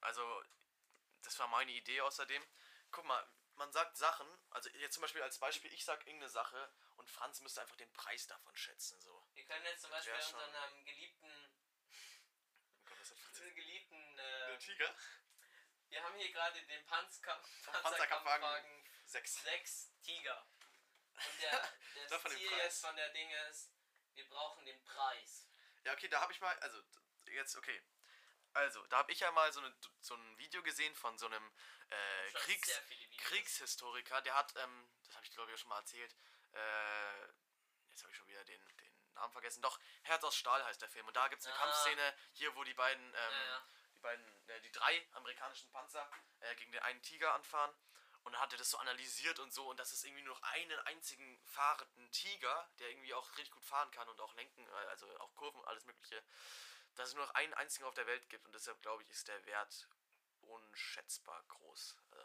[0.00, 0.42] also
[1.22, 2.46] das war meine Idee außerdem.
[2.90, 6.72] Guck mal, man sagt Sachen, also jetzt zum Beispiel als Beispiel, ich sag irgendeine Sache
[6.96, 9.00] und Franz müsste einfach den Preis davon schätzen.
[9.00, 9.26] So.
[9.34, 11.52] Wir können jetzt zum Beispiel wär schon- unseren ähm, geliebten,
[12.80, 14.96] Oh Gott, was hat Franz geliebten, Der äh, Tiger?
[15.88, 19.42] wir haben hier gerade den Panzerkampf, Panzerkampfwagen Panzerkampfwagen 6.
[19.42, 20.46] 6 Tiger.
[21.14, 21.50] Und der,
[22.08, 23.72] das den Ziel jetzt von der Ding ist,
[24.18, 25.48] wir brauchen den Preis.
[25.84, 26.82] Ja, okay, da habe ich mal, also
[27.26, 27.80] jetzt, okay.
[28.52, 31.52] Also, da habe ich ja mal so, eine, so ein Video gesehen von so einem
[31.88, 32.80] äh, Kriegs.
[33.18, 36.16] Kriegshistoriker, der hat, ähm, das habe ich glaube ich auch schon mal erzählt,
[36.52, 37.20] äh,
[37.90, 40.88] jetzt habe ich schon wieder den, den Namen vergessen, doch, Herz aus Stahl heißt der
[40.88, 41.06] Film.
[41.06, 41.58] Und da gibt es eine Ah.
[41.62, 43.66] Kampfszene, hier wo die beiden, ähm, Ja, ja.
[43.94, 47.74] die beiden, äh, die drei amerikanischen Panzer äh, gegen den einen Tiger anfahren.
[48.28, 50.42] Und dann hat er das so analysiert und so und dass es irgendwie nur noch
[50.42, 54.86] einen einzigen fahrenden Tiger, der irgendwie auch richtig gut fahren kann und auch lenken, äh,
[54.90, 56.22] also auch Kurven, alles mögliche,
[56.96, 59.28] dass es nur noch einen einzigen auf der Welt gibt und deshalb glaube ich, ist
[59.28, 59.88] der Wert
[60.42, 61.96] unschätzbar groß.
[62.12, 62.16] Äh,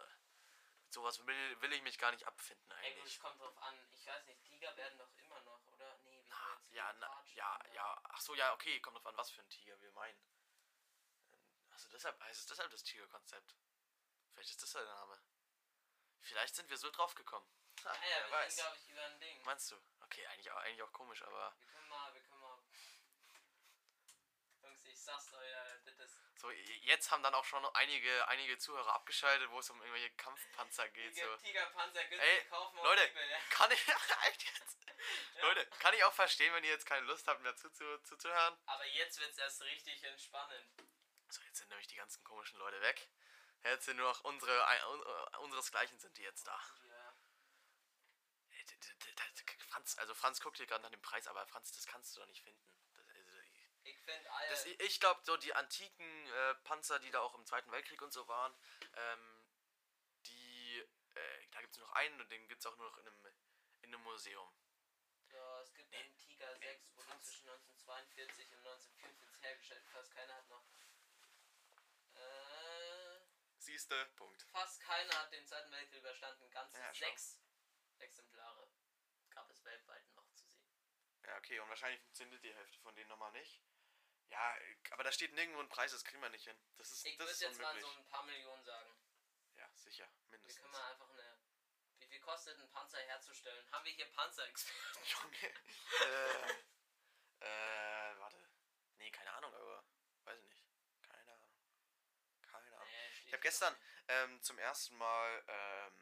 [0.81, 3.13] mit sowas will, will ich mich gar nicht abfinden Ey, gut, eigentlich.
[3.13, 3.75] es kommt drauf an.
[3.93, 5.97] Ich weiß nicht, Tiger werden doch immer noch, oder?
[5.99, 9.15] Nee, wir Na, jetzt ja, na, ja, ja, ach so, ja, okay, kommt drauf an,
[9.15, 10.19] was für ein Tiger wir meinen.
[11.71, 13.55] Also deshalb heißt es deshalb das Tiger-Konzept.
[14.33, 15.17] Vielleicht ist das der Name.
[16.23, 17.47] Vielleicht sind wir so drauf gekommen.
[17.85, 18.55] Ha, Ah ja, wer wir weiß.
[18.55, 19.41] glaube ich, über ein Ding.
[19.43, 19.75] Meinst du?
[20.01, 22.59] Okay, eigentlich auch, eigentlich auch komisch, aber Wir können mal, wir können mal.
[24.61, 26.39] Jungs, ich sag's euch, ja, das ist.
[26.39, 30.87] so jetzt haben dann auch schon einige, einige Zuhörer abgeschaltet, wo es um irgendwelche Kampfpanzer
[30.89, 31.15] geht.
[31.15, 31.37] So.
[31.37, 33.37] Tigerpanzer günstig Ey, kaufen auf Leute, eBay, ja.
[33.49, 34.77] kann ich jetzt?
[35.41, 38.57] Leute, kann ich auch verstehen, wenn ihr jetzt keine Lust habt mehr zuzu, zuzuhören.
[38.65, 40.65] Aber jetzt wird's erst richtig entspannend.
[41.27, 43.09] So, jetzt sind nämlich die ganzen komischen Leute weg.
[43.63, 44.51] Jetzt sind nur noch unsere,
[44.91, 45.01] un-
[45.33, 46.59] äh, unseresgleichen sind die jetzt da.
[46.83, 47.13] Äh,
[49.69, 52.27] Franz, also Franz guckt hier gerade nach dem Preis, aber Franz, das kannst du doch
[52.27, 52.61] nicht finden.
[52.93, 53.39] Das, also,
[53.83, 54.49] Ich finde all.
[54.49, 58.11] das, ich glaube, so die antiken äh, Panzer, die da auch im Zweiten Weltkrieg und
[58.13, 58.55] so waren,
[58.95, 59.47] ähm,
[60.27, 60.79] die,
[61.15, 63.07] äh, da gibt es nur noch einen und den gibt es auch nur noch in
[63.07, 63.25] einem,
[63.81, 64.53] in einem Museum.
[65.31, 65.97] ja, es gibt Nee.
[65.97, 69.85] einen Tiger 6, wurde zwischen 1942 und 1944 hergestellt.
[69.91, 70.65] Fast keiner hat noch.
[72.15, 73.19] Äh,
[73.63, 74.41] Siehste, Punkt.
[74.51, 76.49] fast keiner hat den Zweiten Weltkrieg überstanden.
[76.51, 77.39] Ganze Ja, sechs
[77.99, 78.69] Exemplare
[79.29, 80.67] gab es weltweit noch zu sehen.
[81.23, 83.61] Ja, okay, und wahrscheinlich funktioniert die Hälfte von denen nochmal nicht.
[84.29, 84.55] Ja,
[84.91, 86.59] aber da steht nirgendwo ein Preis, das kriegen wir nicht hin.
[86.77, 87.93] Das ist, Ich das würde ist jetzt mal unmöglich.
[87.93, 88.97] so ein paar Millionen sagen.
[89.55, 90.61] Ja, sicher, Wir mindestens.
[90.61, 91.39] können mal einfach eine.
[91.99, 93.71] Wie viel kostet ein Panzer herzustellen?
[93.71, 95.03] Haben wir hier Panzerexperten?
[95.05, 95.53] Junge.
[96.01, 96.51] äh,
[97.45, 98.49] äh, warte.
[98.97, 99.85] Nee, keine Ahnung, aber
[100.25, 100.65] weiß ich nicht.
[101.03, 101.49] Keine Ahnung.
[102.41, 102.89] Keine Ahnung.
[102.91, 103.75] Nee, steht Ich habe gestern
[104.09, 105.93] ähm, zum ersten Mal ähm,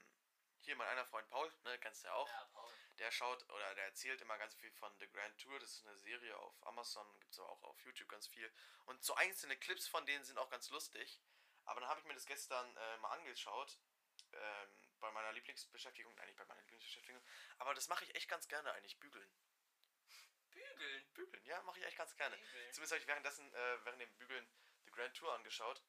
[0.60, 2.28] hier mein einer Freund Paul, ne, kennst du ja auch.
[2.28, 2.74] Ja, Paul.
[3.00, 5.58] Der schaut oder der erzählt immer ganz viel von The Grand Tour.
[5.62, 8.52] Das ist eine Serie auf Amazon, gibt es auch auf YouTube ganz viel.
[8.84, 11.22] Und so einzelne Clips von denen sind auch ganz lustig.
[11.64, 13.80] Aber dann habe ich mir das gestern äh, mal angeschaut.
[14.34, 17.24] Ähm, bei meiner Lieblingsbeschäftigung, nicht bei meiner Lieblingsbeschäftigung.
[17.60, 19.34] Aber das mache ich echt ganz gerne eigentlich, bügeln.
[20.50, 21.14] Bügeln.
[21.14, 22.36] Bügeln, ja, mache ich echt ganz gerne.
[22.36, 22.74] Bügeln.
[22.74, 24.46] Zumindest habe ich währenddessen, äh, während dem Bügeln
[24.84, 25.82] The Grand Tour angeschaut.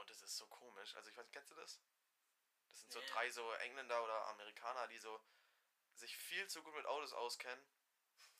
[0.00, 0.94] Und es ist so komisch.
[0.96, 1.78] Also ich weiß, kennst du das?
[2.70, 3.06] Das sind so Nee.
[3.08, 5.20] drei so Engländer oder Amerikaner, die so
[5.94, 7.62] sich viel zu gut mit Autos auskennen.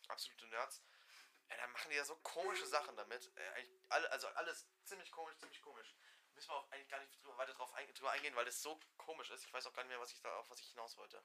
[0.08, 0.82] Absolute Nerds.
[1.50, 3.30] Ja, dann machen die ja so komische Sachen damit.
[3.36, 5.94] Äh, alle, also alles ziemlich komisch, ziemlich komisch.
[6.34, 8.80] Müssen wir auch eigentlich gar nicht drüber, weiter drauf ein, drüber eingehen, weil das so
[8.96, 9.44] komisch ist.
[9.44, 11.22] Ich weiß auch gar nicht mehr, was ich da, auf was ich hinaus wollte.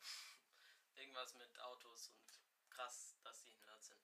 [0.95, 4.01] Irgendwas mit Autos und krass, dass sie Nerds sind.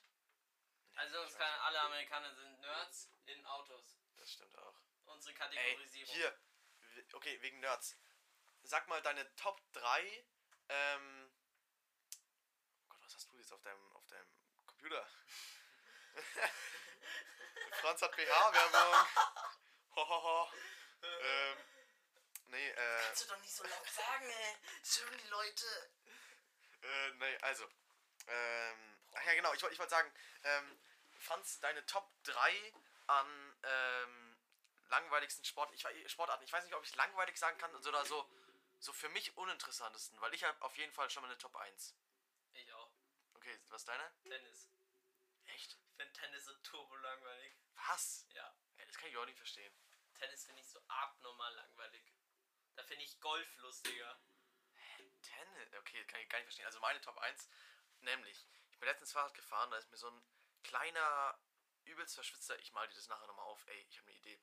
[0.92, 1.62] Nee, Also kann, nicht.
[1.64, 3.98] alle Amerikaner sind Nerds in Autos.
[4.16, 4.80] Das stimmt auch.
[5.14, 6.14] Unsere Ey, Kategorisierung.
[6.16, 6.40] hier.
[6.96, 7.98] w- Okay, wegen Nerds.
[8.64, 10.26] Sag mal deine Top 3.
[10.70, 11.32] Ähm.
[12.84, 14.28] Oh Gott, was hast du jetzt auf deinem, auf deinem
[14.66, 15.08] Computer?
[17.82, 19.08] Franz hat BH-Werbung.
[19.96, 20.52] Hohoho.
[21.04, 21.58] ähm.
[22.48, 23.02] Nee, äh.
[23.06, 24.56] Kannst du doch nicht so laut sagen, ey.
[24.82, 25.66] Das hören die Leute.
[26.84, 27.66] Äh, nee, also.
[28.28, 28.98] Ähm.
[29.14, 30.80] Ach ja, genau, ich, wollt- ich wollte sagen, ähm,
[31.20, 32.74] Franz, deine Top 3
[33.08, 34.21] an ähm,
[34.92, 36.44] langweiligsten Sport, ich, Sportarten.
[36.44, 38.30] Ich weiß nicht, ob ich langweilig sagen kann oder so,
[38.78, 41.96] so für mich uninteressantesten, weil ich habe auf jeden Fall schon mal eine Top 1.
[42.54, 42.92] Ich auch.
[43.34, 44.12] Okay, was ist deine?
[44.24, 44.70] Tennis.
[45.46, 45.74] Echt?
[45.74, 47.56] Ich finde Tennis so turbo langweilig.
[47.88, 48.28] Was?
[48.34, 48.56] Ja.
[48.78, 49.74] Ey, das kann ich auch nicht verstehen.
[50.14, 52.14] Tennis finde ich so abnormal langweilig.
[52.76, 54.20] Da finde ich Golf lustiger.
[55.22, 55.74] Tennis?
[55.80, 56.66] Okay, kann ich gar nicht verstehen.
[56.66, 57.50] Also meine Top 1,
[58.02, 60.24] nämlich, ich bin letztens Fahrrad gefahren, da ist mir so ein
[60.64, 61.40] kleiner,
[61.86, 64.42] übelst verschwitzter, ich mal dir das nachher nochmal auf, ey, ich habe eine Idee.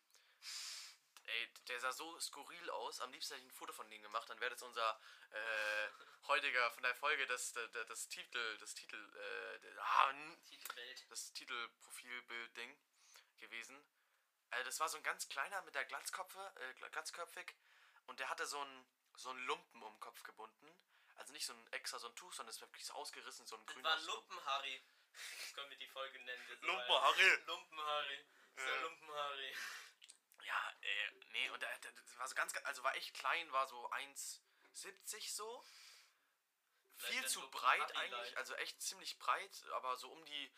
[1.24, 4.28] Ey, der sah so skurril aus, am liebsten hätte ich ein Foto von dem gemacht,
[4.30, 4.98] dann wäre das unser
[5.30, 5.88] äh,
[6.26, 10.14] heutiger von der Folge das, das, das Titel, das Titel, äh, der- ah,
[10.48, 11.06] Titelwelt.
[11.10, 12.78] das Titelprofilbild-Ding
[13.40, 13.76] gewesen.
[14.52, 17.54] Äh, das war so ein ganz kleiner mit der Glatzkopfe, äh, gla- glatzköpfig
[18.06, 20.78] und der hatte so einen so einen Lumpen um den Kopf gebunden.
[21.16, 23.56] Also nicht so ein extra so ein Tuch, sondern es war wirklich so ausgerissen, so
[23.56, 24.36] ein Das grüner war Lumpen.
[24.36, 24.82] Lumpenharry.
[25.40, 26.42] Das können wir die Folge nennen.
[26.48, 27.36] Das war- Lumpenharry.
[27.46, 28.24] Lumpenharry.
[28.54, 28.82] Das ist der Äh.
[28.82, 29.56] Lumpenharry.
[30.48, 33.66] Ja, äh, nee, und der, der, das war so ganz, also war echt klein, war
[33.66, 35.64] so 1,70 so.
[36.96, 40.52] Vielleicht Viel zu breit eigentlich, also echt ziemlich breit, aber so um die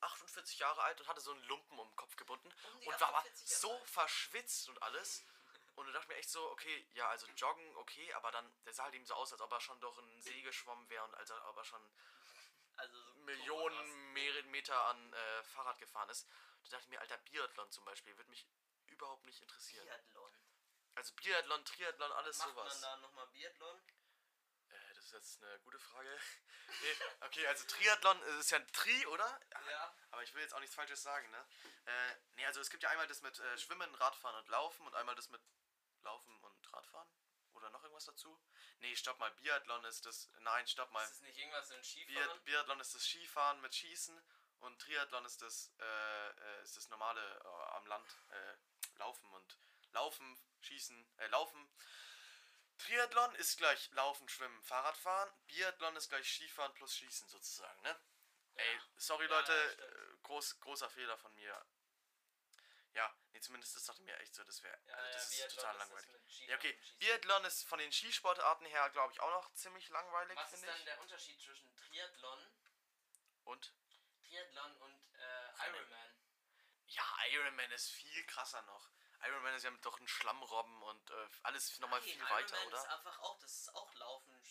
[0.00, 3.08] 48 Jahre alt und hatte so einen Lumpen um den Kopf gebunden Um und war
[3.08, 3.88] aber 48 Jahre so alt.
[3.90, 5.24] verschwitzt und alles.
[5.76, 8.84] Und ich dachte mir echt so, okay, ja, also joggen, okay, aber dann, der sah
[8.84, 11.30] halt eben so aus, als ob er schon durch einen See geschwommen wäre und als
[11.30, 11.92] ob er schon
[12.76, 16.26] Also so Millionen mehrere Meter an äh, Fahrrad gefahren ist.
[16.64, 18.46] Da dachte ich mir, alter, Biathlon zum Beispiel, würde mich
[18.94, 19.84] überhaupt nicht interessieren.
[19.84, 20.32] Biathlon.
[20.94, 22.80] Also Biathlon, Triathlon, alles Macht sowas.
[22.80, 23.80] man da nochmal Biathlon?
[24.68, 26.20] Äh, das ist jetzt eine gute Frage.
[26.82, 29.40] nee, okay, also Triathlon äh, ist ja ein Tri, oder?
[29.70, 29.94] Ja.
[30.10, 31.46] Aber ich will jetzt auch nichts Falsches sagen, ne?
[31.86, 34.94] Äh, nee, also es gibt ja einmal das mit äh, Schwimmen, Radfahren und Laufen und
[34.94, 35.42] einmal das mit
[36.02, 37.08] Laufen und Radfahren.
[37.54, 38.40] Oder noch irgendwas dazu?
[38.80, 39.30] Nee, stopp mal.
[39.32, 40.28] Biathlon ist das.
[40.40, 41.04] Nein, stopp mal.
[41.04, 42.44] Ist es nicht irgendwas in Skifahren?
[42.44, 44.20] Biathlon ist das Skifahren mit Schießen
[44.64, 48.54] und Triathlon ist das, äh, äh, ist das normale äh, am Land äh,
[48.96, 49.58] Laufen und
[49.92, 51.68] Laufen, Schießen, äh, Laufen.
[52.78, 55.32] Triathlon ist gleich Laufen, Schwimmen, Fahrradfahren.
[55.46, 58.00] Biathlon ist gleich Skifahren plus Schießen sozusagen, ne?
[58.56, 61.64] Ey, sorry Ja, Leute, ja, äh, groß, großer Fehler von mir.
[62.92, 65.54] Ja, nee, zumindest das dachte mir echt so, das wäre, Ja, also ja, das ist
[65.56, 66.20] total ist langweilig.
[66.28, 66.78] Skifahren Ja, okay.
[66.98, 70.76] Biathlon ist von den Skisportarten her, glaube ich, auch noch ziemlich langweilig, Was ist dann
[70.78, 70.84] ich.
[70.84, 72.46] der Unterschied zwischen Triathlon,
[73.44, 73.74] Und?
[74.28, 76.14] Triathlon und äh, Von dem- Ironman?
[76.86, 78.90] Ja, Iron Man ist viel krasser noch.
[79.26, 82.56] Iron Man ist ja doch ein Schlammrobben und äh, alles nochmal Nein, viel Iron weiter,
[82.58, 82.76] Man oder?
[82.78, 84.42] ist einfach auch, das ist auch Laufen,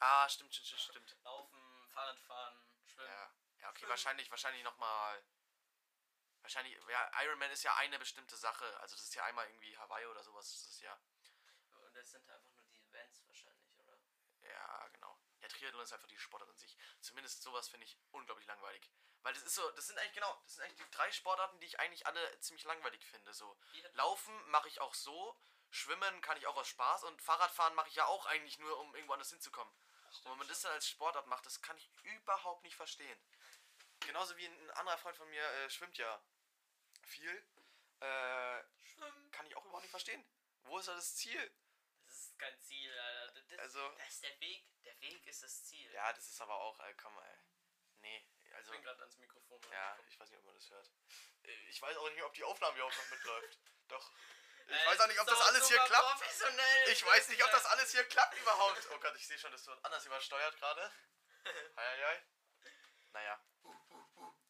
[0.00, 1.16] Ah, stimmt, stimmt, stimmt.
[1.24, 3.08] Laufen, Fahrradfahren, Schwimmen.
[3.08, 3.90] Ja, ja okay, Schwimmen.
[3.90, 5.24] wahrscheinlich, wahrscheinlich nochmal.
[6.42, 8.64] Wahrscheinlich, ja, Iron Man ist ja eine bestimmte Sache.
[8.80, 10.50] Also, das ist ja einmal irgendwie Hawaii oder sowas.
[10.52, 10.96] Das ist ja.
[11.84, 13.98] Und das sind einfach nur die Events wahrscheinlich, oder?
[14.42, 15.17] Ja, genau.
[15.48, 16.76] Ja, Triathlon ist einfach die Sportart an sich.
[17.00, 18.90] Zumindest sowas finde ich unglaublich langweilig.
[19.22, 21.66] Weil das ist so, das sind eigentlich, genau, das sind eigentlich die drei Sportarten, die
[21.66, 23.32] ich eigentlich alle ziemlich langweilig finde.
[23.34, 23.56] So.
[23.92, 25.38] Laufen mache ich auch so,
[25.70, 28.94] Schwimmen kann ich auch aus Spaß und Fahrradfahren mache ich ja auch eigentlich nur, um
[28.94, 29.72] irgendwo anders hinzukommen.
[30.24, 33.18] Und wenn man das dann als Sportart macht, das kann ich überhaupt nicht verstehen.
[34.00, 36.22] Genauso wie ein anderer Freund von mir äh, schwimmt ja
[37.02, 37.44] viel.
[38.00, 39.30] Äh, Schwimmen.
[39.32, 40.24] kann ich auch überhaupt nicht verstehen.
[40.62, 41.52] Wo ist da das Ziel?
[42.38, 43.40] Das ist kein Ziel, Alter.
[43.42, 44.64] Das, Also- das ist der Weg.
[44.84, 45.90] Der Weg ist das Ziel.
[45.92, 47.38] Ja, das ist aber auch, äh, komm, ey.
[48.00, 48.70] Nee, also.
[48.72, 49.60] Ich bin gerade ans Mikrofon.
[49.72, 50.90] Ja, ich weiß nicht, ob man das hört.
[51.42, 53.58] Äh, Ich weiß auch nicht, ob die Aufnahme überhaupt noch mitläuft.
[53.88, 54.12] Doch.
[54.66, 56.22] Ich Äh, weiß auch nicht, ob das alles hier klappt.
[56.88, 58.88] Ich weiß nicht, ob das alles hier klappt überhaupt.
[58.92, 60.92] Oh Gott, ich sehe schon, das wird anders übersteuert gerade.
[61.76, 62.22] Heieiei.
[63.12, 63.42] Naja.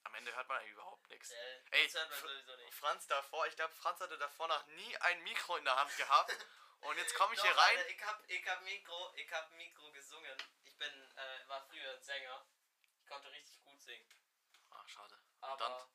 [0.04, 1.30] Am Ende hört man eigentlich überhaupt nichts.
[1.30, 2.74] Äh, Ey, das hört man Fr- sowieso nicht.
[2.74, 6.36] Franz davor, ich glaube, Franz hatte davor noch nie ein Mikro in der Hand gehabt.
[6.80, 7.76] Und jetzt komme ich Doch, hier rein.
[7.76, 10.36] Alter, ich hab, ich hab Mikro, ich hab Mikro gesungen.
[10.64, 12.46] Ich bin, äh, war früher ein Sänger.
[13.00, 14.06] Ich konnte richtig gut singen.
[14.70, 15.14] Ah, schade.
[15.40, 15.88] Und Aber dann,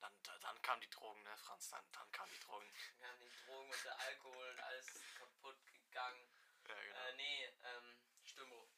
[0.00, 1.68] dann, dann, dann kamen die Drogen, ne, Franz?
[1.70, 2.72] Dann, dann kamen die Drogen.
[2.98, 4.86] wir haben die Drogen und der Alkohol und alles
[5.18, 6.28] kaputt gegangen.
[6.68, 6.96] Ja, genau.
[6.96, 8.68] Äh, nee, ähm, Stimmbruch.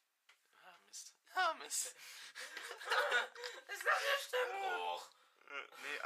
[0.62, 1.14] Ah, Mist.
[1.34, 1.94] Ah, Mist.
[3.68, 5.10] Das war der Stimmbruch.
[5.10, 5.27] Nee,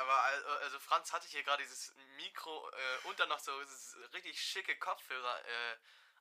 [0.02, 0.22] aber
[0.60, 4.76] also, Franz hatte hier gerade dieses Mikro äh, und dann noch so dieses richtig schicke
[4.78, 5.44] Kopfhörer.
[5.44, 5.76] Äh,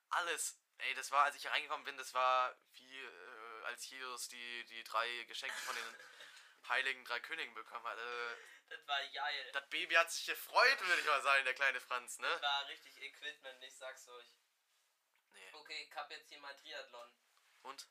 [0.10, 0.58] alles.
[0.78, 4.66] Ey, das war, als ich hier reingekommen bin, das war wie äh, als Jesus die,
[4.66, 5.96] die drei Geschenke von den
[6.70, 7.98] heiligen drei Königen bekommen hat.
[7.98, 8.36] Äh,
[8.70, 9.52] Das war geil.
[9.54, 12.28] das Baby hat sich gefreut, würde ich mal sagen, der kleine Franz, ne?
[12.28, 14.36] Das war richtig Equipment, ich sag's euch.
[15.34, 15.50] Nee.
[15.54, 17.10] Okay, ich hab jetzt hier mal Triathlon.
[17.64, 17.88] Und?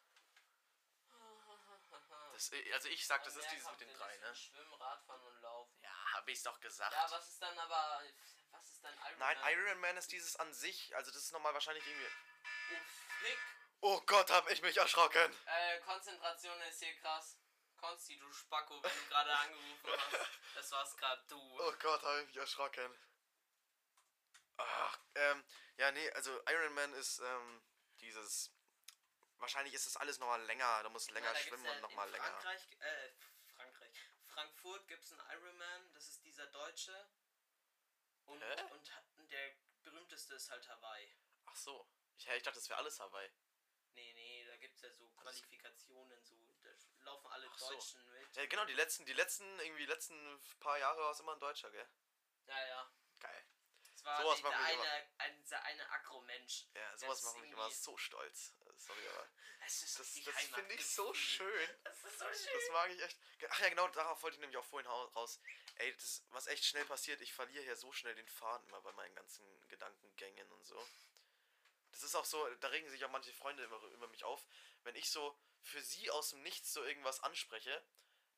[2.40, 4.34] Das, äh, also ich sag, das ist dieses mit den drei, ne?
[4.34, 5.78] Schwimmen, Radfahren und Laufen.
[5.82, 6.90] Ja, hab ich's doch gesagt.
[6.90, 8.02] Ja, was ist dann aber.
[8.50, 9.52] Was ist dann Iron Nein, Man?
[9.52, 12.06] Iron Man ist dieses an sich, also das ist nochmal wahrscheinlich irgendwie...
[12.06, 12.80] Oh,
[13.20, 13.38] Fick.
[13.82, 15.36] Oh Gott, hab ich mich erschrocken.
[15.44, 17.38] Äh, Konzentration ist hier krass.
[17.76, 20.30] Konsti, du Spacko, wenn du gerade angerufen hast.
[20.54, 21.38] Das war's gerade du.
[21.60, 22.98] Oh Gott, habe ich mich erschrocken.
[24.56, 25.44] Ach, ähm,
[25.76, 27.62] ja, nee, also Iron Man ist, ähm,
[28.00, 28.50] dieses.
[29.40, 30.82] Wahrscheinlich ist das alles nochmal länger.
[30.82, 32.24] Du musst länger Ja, schwimmen ja und nochmal länger.
[32.24, 33.10] Frankreich, äh,
[33.54, 33.96] Frankreich.
[34.26, 37.10] Frankfurt gibt's einen Ironman, das ist dieser Deutsche.
[38.26, 38.62] Und, Hä?
[39.16, 41.16] und der berühmteste ist halt Hawaii.
[41.46, 41.90] Ach so.
[42.16, 43.30] Ich, ich dachte, das wäre alles Hawaii.
[43.94, 46.36] Nee, nee, da gibt's ja so Qualifikationen, so.
[46.62, 46.70] Da
[47.04, 47.70] laufen alle Ach so.
[47.70, 48.36] Deutschen mit.
[48.36, 51.70] Ja, genau, die letzten, die letzten, irgendwie letzten paar Jahre war es immer ein Deutscher,
[51.70, 51.88] gell?
[52.46, 52.92] Ja, ja.
[53.18, 53.44] Geil.
[54.04, 56.66] War Sowas macht der, mich immer- eine, ein, dieser eine Akro-Mensch.
[56.74, 58.54] Ja, sowas macht mich immer so stolz.
[58.76, 59.28] Sorry, aber.
[59.60, 61.68] Das ist Das, das finde ich so schön.
[61.84, 62.52] Das ist so schön.
[62.54, 63.18] Das mag ich echt.
[63.50, 65.38] Ach ja, genau, darauf wollte ich nämlich auch vorhin raus.
[65.76, 68.92] Ey, das, was echt schnell passiert, ich verliere hier so schnell den Faden immer bei
[68.92, 70.88] meinen ganzen Gedankengängen und so.
[71.92, 74.46] Das ist auch so, da regen sich auch manche Freunde immer über mich auf,
[74.82, 77.84] wenn ich so für sie aus dem Nichts so irgendwas anspreche.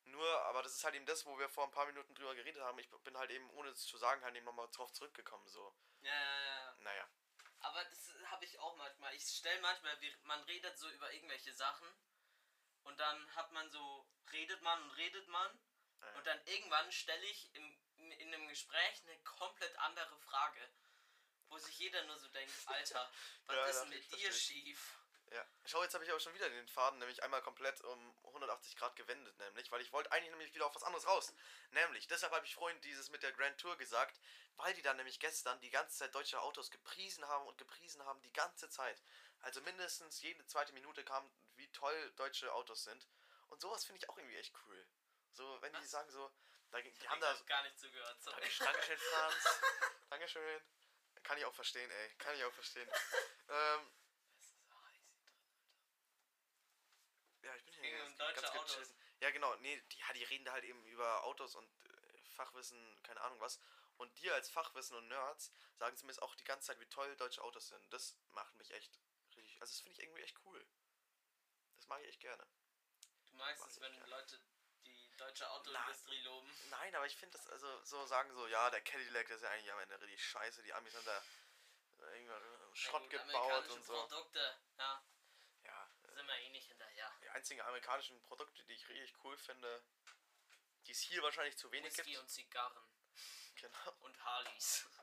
[0.04, 2.62] Nur, aber das ist halt eben das, wo wir vor ein paar Minuten drüber geredet
[2.62, 2.78] haben.
[2.78, 5.46] Ich bin halt eben, ohne es zu sagen, halt eben nochmal drauf zurückgekommen.
[5.48, 6.76] So, Ja, ja, ja.
[6.80, 7.08] naja.
[7.60, 9.14] Aber das habe ich auch manchmal.
[9.14, 11.88] Ich stelle manchmal, wie- man redet so über irgendwelche Sachen
[12.82, 15.60] und dann hat man so, redet man und redet man
[16.00, 16.12] Ja.
[16.16, 20.68] und dann irgendwann stelle ich im, in einem Gespräch eine komplett andere Frage,
[21.48, 23.12] wo sich jeder nur so denkt, Alter,
[23.46, 24.98] was Ja, ist mit dir schief?
[25.32, 25.46] Ja.
[25.64, 28.94] Schau, jetzt habe ich aber schon wieder den Faden nämlich einmal komplett um 180 Grad
[28.96, 31.32] gewendet, nämlich, weil ich wollte eigentlich nämlich wieder auf was anderes raus.
[31.70, 34.20] Nämlich, deshalb habe ich vorhin dieses mit der Grand Tour gesagt,
[34.56, 38.20] weil die dann nämlich gestern die ganze Zeit deutsche Autos gepriesen haben und gepriesen haben,
[38.20, 39.02] die ganze Zeit.
[39.40, 43.08] Also mindestens jede zweite Minute kam, wie toll deutsche Autos sind.
[43.48, 44.86] Und sowas finde ich auch irgendwie echt cool.
[45.32, 45.90] So, wenn die Was?
[45.90, 46.30] sagen so,
[46.70, 47.44] da, die Ich haben habe da.
[47.46, 48.22] gar nicht zugehört.
[48.22, 48.50] Sorry.
[48.58, 49.34] Dankeschön, Franz.
[50.10, 50.62] Dankeschön.
[51.22, 52.10] Kann ich auch verstehen, ey.
[52.18, 52.88] Kann ich auch verstehen.
[53.48, 53.90] ähm,
[54.38, 55.34] Es ist so heiß hier drin.
[57.82, 58.94] Ja, ich bin hier ging ganz, um deutsche ganz Autos.
[59.20, 59.54] Ja, genau.
[59.56, 63.40] Nee, die, ja, die reden da halt eben über Autos und äh, Fachwissen, keine Ahnung
[63.40, 63.60] was.
[63.98, 67.42] Und dir als Fachwissen und Nerds sagen zumindest auch die ganze Zeit, wie toll deutsche
[67.42, 67.92] Autos sind.
[67.92, 68.98] Das macht mich echt
[69.36, 69.60] richtig.
[69.60, 70.66] Also, das finde ich irgendwie echt cool.
[71.76, 72.44] Das mag ich echt gerne.
[73.26, 74.08] Du magst es, wenn gerne.
[74.08, 74.40] Leute
[74.86, 76.50] die deutsche Autoindustrie loben.
[76.70, 79.70] Nein, aber ich finde das, also, so sagen so, ja, der Cadillac ist ja eigentlich
[79.72, 80.62] am Ende richtig scheiße.
[80.62, 81.22] Die Amis haben da
[82.06, 83.92] äh, irgendwann Ja, Schrott gut, gebaut und so.
[83.92, 85.04] Produkte, ja,
[85.64, 87.12] Ja, äh, sind wir eh nicht hinterher.
[87.21, 89.82] die einzigen amerikanischen Produkte, die ich richtig cool finde,
[90.86, 92.22] die es hier wahrscheinlich zu wenig Whisky gibt.
[92.22, 92.82] und Zigarren
[93.56, 93.92] Genau.
[94.00, 94.86] und Harleys.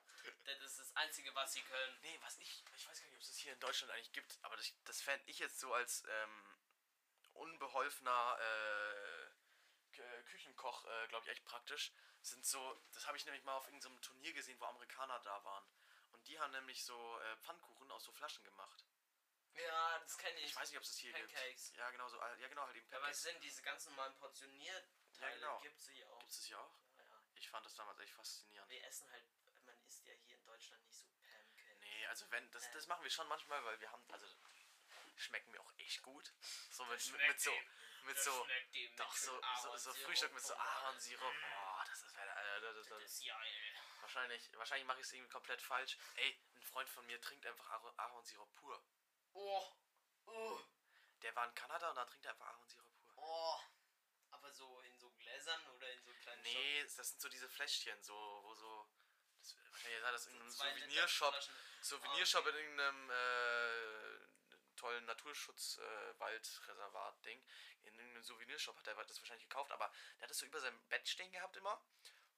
[0.44, 1.98] Das ist das Einzige, was sie können.
[2.02, 4.38] Nee, was ich, ich weiß gar nicht, ob es das hier in Deutschland eigentlich gibt,
[4.42, 6.58] aber das, das fände ich jetzt so als ähm,
[7.34, 11.92] unbeholfener äh, K- Küchenkoch, äh, glaube ich, echt praktisch.
[12.22, 15.66] Sind so, das habe ich nämlich mal auf irgendeinem Turnier gesehen, wo Amerikaner da waren.
[16.12, 18.84] Und die haben nämlich so äh, Pfannkuchen aus so Flaschen gemacht.
[19.56, 20.46] Ja, das kenne ich.
[20.46, 21.66] Ich weiß nicht, ob es das hier Pancakes.
[21.68, 21.78] gibt.
[21.78, 23.18] Ja, genau, so, äh, ja, genau, halt eben Ja, aber Pancakes.
[23.18, 24.86] es sind diese ganz normalen Portionierteile,
[25.20, 25.60] Ja, genau.
[25.62, 26.20] gibt's hier auch.
[26.20, 26.80] Gibt es das hier auch?
[26.98, 27.22] Ja, ja.
[27.36, 28.70] Ich fand das damals echt faszinierend.
[28.70, 29.26] Wir essen halt,
[29.66, 31.80] man isst ja hier in Deutschland nicht so Pancakes.
[31.82, 32.88] Nee, also wenn, das, das Äh.
[32.88, 34.28] machen wir schon manchmal, weil wir haben, also
[35.18, 36.34] schmecken mir auch echt gut.
[36.72, 37.52] So mit, mit, mit so,
[38.04, 38.48] mit Das so,
[38.96, 40.72] doch so, so, so Frühstück mit so alles.
[40.78, 41.34] Ahornsirup.
[41.34, 41.86] Mm.
[41.88, 43.76] Das ist, äh, das, das, Das das, ist geil.
[44.00, 45.98] wahrscheinlich, wahrscheinlich mache ich es irgendwie komplett falsch.
[46.16, 48.82] Ey, ein Freund von mir trinkt einfach Ahor- Ahornsirup pur.
[49.42, 49.66] Oh,
[50.26, 50.60] oh,
[51.22, 53.24] Der war in Kanada und dann trinkt er einfach Ahornsirup pur.
[53.24, 53.60] oh.
[54.32, 58.02] Aber so in so Gläsern oder in so kleinen Nee, das sind so diese Fläschchen,
[58.04, 58.14] so,
[58.44, 58.88] wo so,
[59.42, 60.60] das, wahrscheinlich sei das in einem Shops?
[60.60, 61.36] Souvenirshop.
[61.82, 64.20] Souvenirshop in irgendeinem äh,
[64.76, 67.44] tollen Naturschutz-Waldreservat-Ding.
[67.84, 70.80] in irgendeinem Souvenirshop hat er das wahrscheinlich gekauft, aber der hat das so über seinem
[70.90, 71.82] Bett stehen gehabt immer.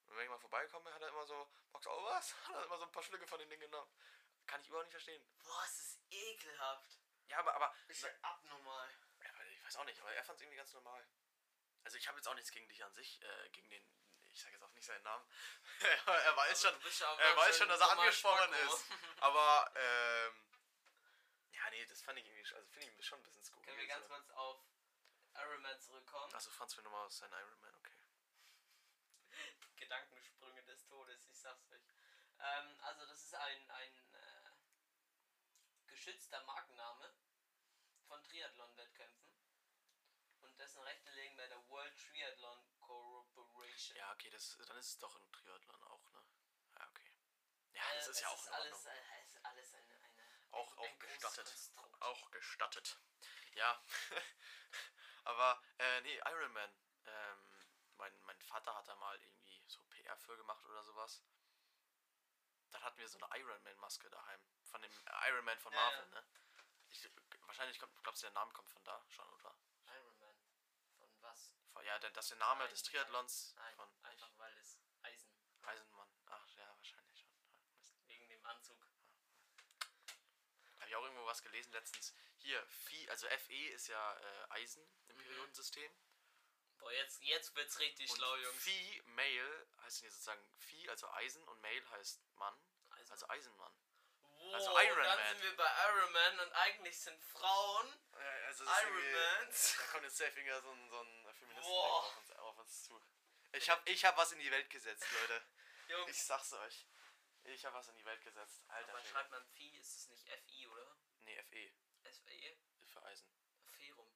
[0.06, 2.34] Und wenn ich mal vorbeikomme, hat er immer so, magst du auch was?
[2.48, 3.90] Hat er immer so ein paar Schlücke von den Dingen genommen.
[4.52, 5.24] Kann ich überhaupt nicht verstehen.
[5.40, 7.00] Boah, es ist ekelhaft.
[7.30, 8.90] Ja, aber, aber, Ist ja abnormal.
[9.24, 11.08] ja, ich weiß auch nicht, aber er fand es irgendwie ganz normal.
[11.86, 13.82] Also ich habe jetzt auch nichts gegen dich an sich, äh, gegen den,
[14.30, 15.26] ich sage jetzt auch nicht seinen Namen.
[15.80, 18.86] er weiß Aber schon, du bist ja er weiß schon, dass er angesprochen ist.
[19.22, 20.44] Aber, ähm,
[21.54, 23.64] ja, nee, das fand ich irgendwie, also finde ich schon ein bisschen skurril.
[23.68, 24.14] Können wir ganz so.
[24.14, 24.66] kurz auf
[25.36, 26.36] Iron Man zurückkommen?
[26.36, 27.96] Achso, Franz will nochmal aus seinem Iron Man, okay.
[29.78, 31.82] Gedankensprünge des Todes, ich sag's euch.
[32.42, 33.94] Ähm, also das ist ein, ein
[36.02, 37.14] geschützter Markenname
[38.08, 39.30] von Triathlon-Wettkämpfen.
[40.42, 43.96] Und dessen Rechte liegen bei der World Triathlon Corporation.
[43.98, 46.26] Ja, okay, das, dann ist es doch ein Triathlon auch, ne?
[46.74, 47.14] Ja, okay.
[47.74, 48.94] Ja, Äh, das ist es ja auch ist in alles, Ordnung.
[48.94, 51.72] äh, es ist alles eine, eine Auch, ein auch großes gestattet.
[52.00, 53.00] Auch gestattet.
[53.54, 53.84] Ja.
[55.26, 56.76] Aber, äh, nee, Iron Man.
[57.06, 57.48] Ähm,
[57.98, 61.24] mein, mein Vater hat da mal irgendwie so PR für gemacht oder sowas.
[62.72, 64.42] Dann hatten wir so eine Iron Man Maske daheim.
[64.64, 64.92] Von dem
[65.28, 66.22] Iron Man von Ja, Marvel, ja.
[66.22, 66.28] ne?
[66.90, 67.10] Ich,
[67.42, 69.56] wahrscheinlich kommt, glaubst du, der Name kommt von da schon, oder?
[69.88, 70.36] Iron Man.
[70.98, 71.54] Von was?
[71.74, 74.80] Von, ja, der, das ist der Name Nein, des Triathlons Nein, von einfach weil es
[75.04, 75.34] Eisen.
[75.64, 76.10] Eisenmann.
[76.28, 77.32] Ach, ja, wahrscheinlich schon.
[77.34, 78.08] Ja.
[78.08, 78.78] Wegen dem Anzug.
[80.80, 82.14] Habe ich auch irgendwo was gelesen letztens.
[82.40, 85.22] Hier, Phi, also Fe ist ja äh, Eisen im Mhm.
[85.22, 85.92] Periodensystem.
[86.82, 88.58] Boah, jetzt, jetzt wird's richtig Und schlau, Jungs.
[88.64, 92.60] Phi, Male heißt ja sozusagen Phi, also Eisen und Male heißt Mann,
[92.90, 93.12] Eisen.
[93.14, 93.74] also Eisenmann.
[94.40, 95.28] Wow, also Iron dann Man.
[95.36, 97.94] sind wir bei Iron Man und eigentlich sind Frauen
[98.48, 99.76] also Iron Mans.
[99.78, 103.02] Da kommt jetzt wieder so ein, so ein Feministen auf uns, auf uns zu.
[103.54, 105.42] Ich hab, ich hab was in die Welt gesetzt, Leute.
[105.88, 106.88] Jungs, Ich sag's euch.
[107.44, 108.64] Ich hab was in die Welt gesetzt.
[108.68, 110.96] Alter aber schreibt man Phi, ist es nicht FI, oder?
[111.20, 111.72] Nee, Fe.
[112.12, 112.58] SE?
[112.92, 113.30] Für Eisen.
[113.78, 114.12] Ferum,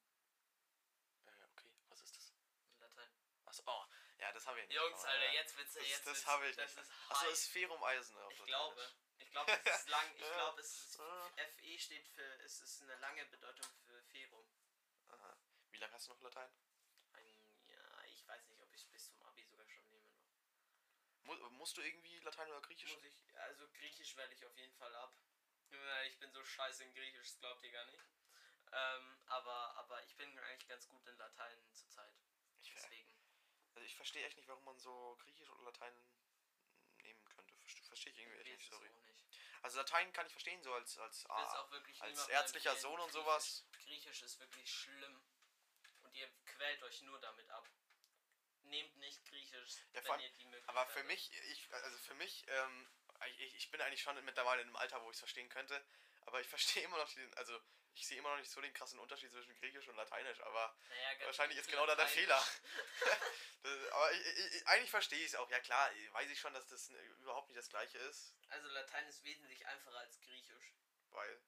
[1.26, 2.34] Äh, okay, was ist das?
[2.72, 3.10] in Latein.
[3.56, 3.86] Achso, oh,
[4.20, 4.76] ja, das habe ich nicht.
[4.76, 5.32] Jungs, Aber, Alter, ja.
[5.34, 6.86] jetzt wird's, Das, jetzt das habe ich das nicht.
[6.88, 10.76] ist Achso, ist Ferum Eisen Ich glaube, ich glaube, es ist lang, ich glaube, es
[10.76, 10.96] ist.
[10.98, 14.46] FE steht für, es ist eine lange Bedeutung für Ferum.
[15.08, 15.38] Aha.
[15.72, 16.52] Wie lange hast du noch Latein?
[17.14, 17.38] Ein,
[17.68, 20.20] ja, ich weiß nicht, ob ich bis zum Abi sogar schon nehme noch.
[21.24, 22.92] Mu musst du irgendwie Latein oder Griechisch?
[22.94, 25.16] Muss ich, also Griechisch werde ich auf jeden Fall ab.
[26.08, 28.00] Ich bin so scheiße in Griechisch, das glaubt ihr gar nicht.
[28.72, 32.14] Ähm, aber, aber ich bin eigentlich ganz gut in Latein zurzeit.
[32.62, 33.05] Ich.
[33.76, 35.94] Also ich verstehe echt nicht, warum man so Griechisch oder Latein
[37.04, 37.54] nehmen könnte.
[37.56, 38.90] Verste- Verstehe ich irgendwie echt weiß nicht, sorry.
[38.90, 39.26] nicht.
[39.62, 41.68] Also Latein kann ich verstehen, so als, als, Ich ah,
[42.02, 42.76] als ärztlicher.
[42.78, 43.66] Sohn und Griechisch- sowas.
[43.74, 45.22] Griechisch ist wirklich schlimm.
[46.04, 47.68] Und ihr quält euch nur damit ab.
[48.64, 51.08] Nehmt nicht Griechisch, Ja, wenn allem- ihr die Möglichkeit Aber für habt.
[51.08, 52.88] mich, ich, also für mich, ähm,
[53.38, 55.84] ich, ich bin eigentlich schon mittlerweile in einem Alter, wo ich es verstehen könnte.
[56.22, 57.60] Aber ich verstehe immer noch den, also
[57.96, 61.26] ich sehe immer noch nicht so den krassen Unterschied zwischen Griechisch und Lateinisch, aber Naja,
[61.26, 62.08] wahrscheinlich ist genau da der.
[62.08, 62.44] Fehler.
[63.64, 64.26] das, aber ich,
[64.56, 65.50] ich, eigentlich verstehe ich es auch.
[65.50, 69.24] Ja klar, weiß ich schon, dass das überhaupt nicht das gleiche ist, Also Latein ist
[69.24, 70.74] wesentlich einfacher als Griechisch.
[71.12, 71.42] weil,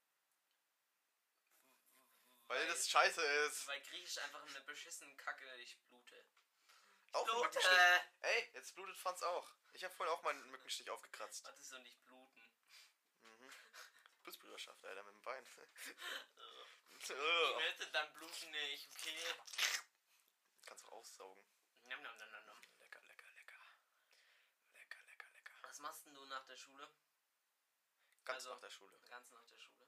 [2.47, 3.67] weil das scheiße ist.
[3.67, 6.25] weil Griechisch einfach eine beschissene Kacke, ich blute.
[7.13, 7.59] Auch Blute!
[8.21, 9.53] Ey, jetzt blutet Franz auch.
[9.73, 11.45] Ich habe vorhin auch meinen Mückenstich aufgekratzt.
[11.45, 12.16] Hattest du nicht bluten?
[14.57, 15.45] Blutsbrüderschaft, Alter, mit dem Bein.
[16.99, 19.33] Ich möchte dann bluten nicht, okay?
[20.65, 21.45] Kannst du aussaugen.
[21.83, 22.61] Nom, nom, nom, nom, nom.
[22.79, 23.61] Lecker, lecker, lecker.
[24.73, 25.53] Lecker, lecker, lecker.
[25.61, 26.89] Was machst denn du nach der Schule?
[28.25, 28.99] Ganz Also- nach der Schule.
[29.07, 29.87] Ganz nach der Schule.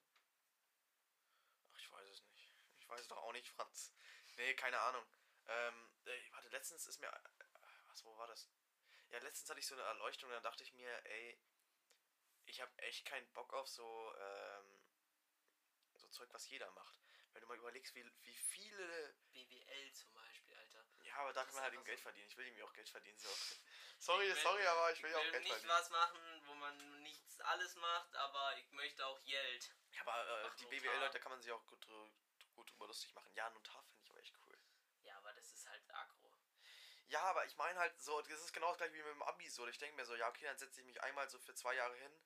[1.74, 2.54] Ach, ich weiß es nicht.
[2.80, 3.92] Ich weiß es doch auch nicht, Franz.
[4.38, 5.06] Nee, keine Ahnung.
[5.48, 7.12] Ähm, ey, warte, letztens ist mir.
[7.88, 8.50] Was, wo war das?
[9.10, 11.42] Ja, letztens hatte ich so eine Erleuchtung, dann dachte ich mir, ey,
[12.50, 14.82] ich habe echt keinen Bock auf so, ähm,
[15.96, 17.00] so Zeug, was jeder macht.
[17.32, 19.16] Wenn du mal überlegst, wie, wie viele.
[19.32, 20.84] BWL zum Beispiel, Alter.
[21.04, 22.04] Ja, aber da Das kann man halt eben Geld so.
[22.04, 22.28] verdienen.
[22.28, 23.18] Ich will irgendwie auch Geld verdienen.
[23.20, 23.30] So.
[24.00, 25.72] Sorry, Ich will- sorry, aber ich will ja auch will Geld nicht verdienen.
[25.72, 29.74] was machen, wo man nichts alles macht, aber ich möchte auch Geld.
[29.92, 30.66] Ja, aber äh, die.
[30.66, 31.86] BWL-Leute kann man sich auch gut,
[32.56, 33.32] gut drüber lustig machen.
[33.36, 34.58] Ja, Notar finde ich aber echt cool.
[35.02, 36.34] Ja, aber das ist halt aggro.
[37.08, 39.50] Ja, aber ich meine halt so, das ist genau das gleiche wie mit dem Abi
[39.50, 39.68] so.
[39.68, 41.96] Ich denke mir so, ja, okay, dann setze ich mich einmal so für zwei Jahre
[41.96, 42.22] hin,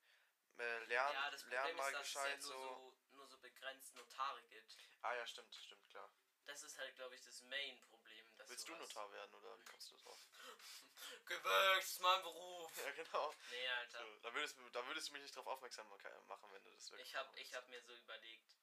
[0.57, 2.93] äh, lern, ja, das lern Problem mal ist, dass gescheit es ja nur so.
[3.09, 3.15] so.
[3.17, 4.77] nur so begrenzt Notare gibt.
[5.01, 6.09] Ah ja, stimmt, stimmt, klar.
[6.45, 8.33] Das ist halt, glaube ich, das Main-Problem.
[8.47, 10.19] Willst du Notar werden oder wie kommst du drauf?
[11.25, 12.71] Gewächst, ist mein Beruf.
[12.85, 13.33] ja, genau.
[13.49, 13.99] Nee, Alter.
[13.99, 16.91] So, da, würdest, du- da würdest du mich nicht drauf aufmerksam machen, wenn du das
[16.91, 17.55] wirklich Ich hab, machen ich würdest.
[17.55, 18.57] hab mir so überlegt,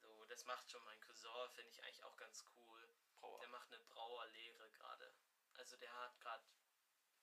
[0.00, 2.88] so, das macht schon mein Cousin, finde ich eigentlich auch ganz cool.
[3.16, 3.38] Brauer.
[3.40, 5.14] Der macht eine Brauerlehre gerade.
[5.54, 6.44] Also der hat gerade,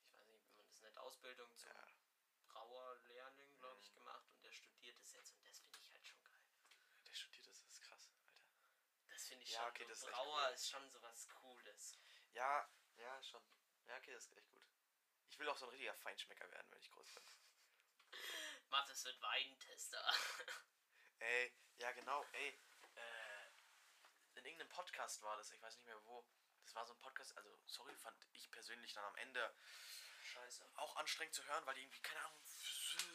[0.07, 1.87] ich weiß nicht, wie man das nennt, Ausbildung zum Ja,
[2.47, 3.95] Brauerlehrling, glaube ich, Mhm.
[3.95, 4.41] gemacht und
[5.15, 6.41] jetzt und das finde ich halt schon geil.
[7.07, 8.33] der studiert das, ist krass, Alter.
[9.09, 9.69] Das finde ich Ja, schon.
[9.69, 10.53] okay, das ist Brauer cool.
[10.53, 11.97] ist schon sowas Cooles.
[12.33, 13.43] Ja, ja, schon.
[13.87, 14.63] Ja, okay, das ist echt gut.
[15.29, 17.23] Ich will auch so ein richtiger Feinschmecker werden, wenn ich groß bin.
[18.69, 20.03] Mathis wird Weintester.
[21.19, 22.59] Ey, ja genau, ey.
[22.95, 23.47] Äh,
[24.35, 26.25] in irgendeinem Podcast war das, ich weiß nicht mehr wo.
[26.63, 29.53] Das war so ein Podcast, also sorry, fand ich persönlich dann am Ende
[30.33, 30.69] Scheiße.
[30.75, 32.39] auch anstrengend zu hören, weil die irgendwie, keine Ahnung,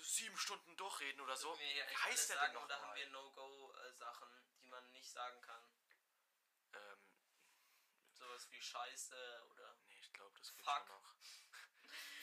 [0.03, 1.59] sieben Stunden durchreden oder so.
[1.59, 2.81] Wie heißt der denn oder nochmal?
[2.83, 4.29] haben wir No-Go-Sachen,
[4.63, 5.63] die man nicht sagen kann?
[6.75, 7.13] Ähm,
[8.13, 9.77] Sowas wie Scheiße oder.
[9.89, 10.79] nee, ich glaube, das geht Fuck.
[10.79, 11.03] schon noch.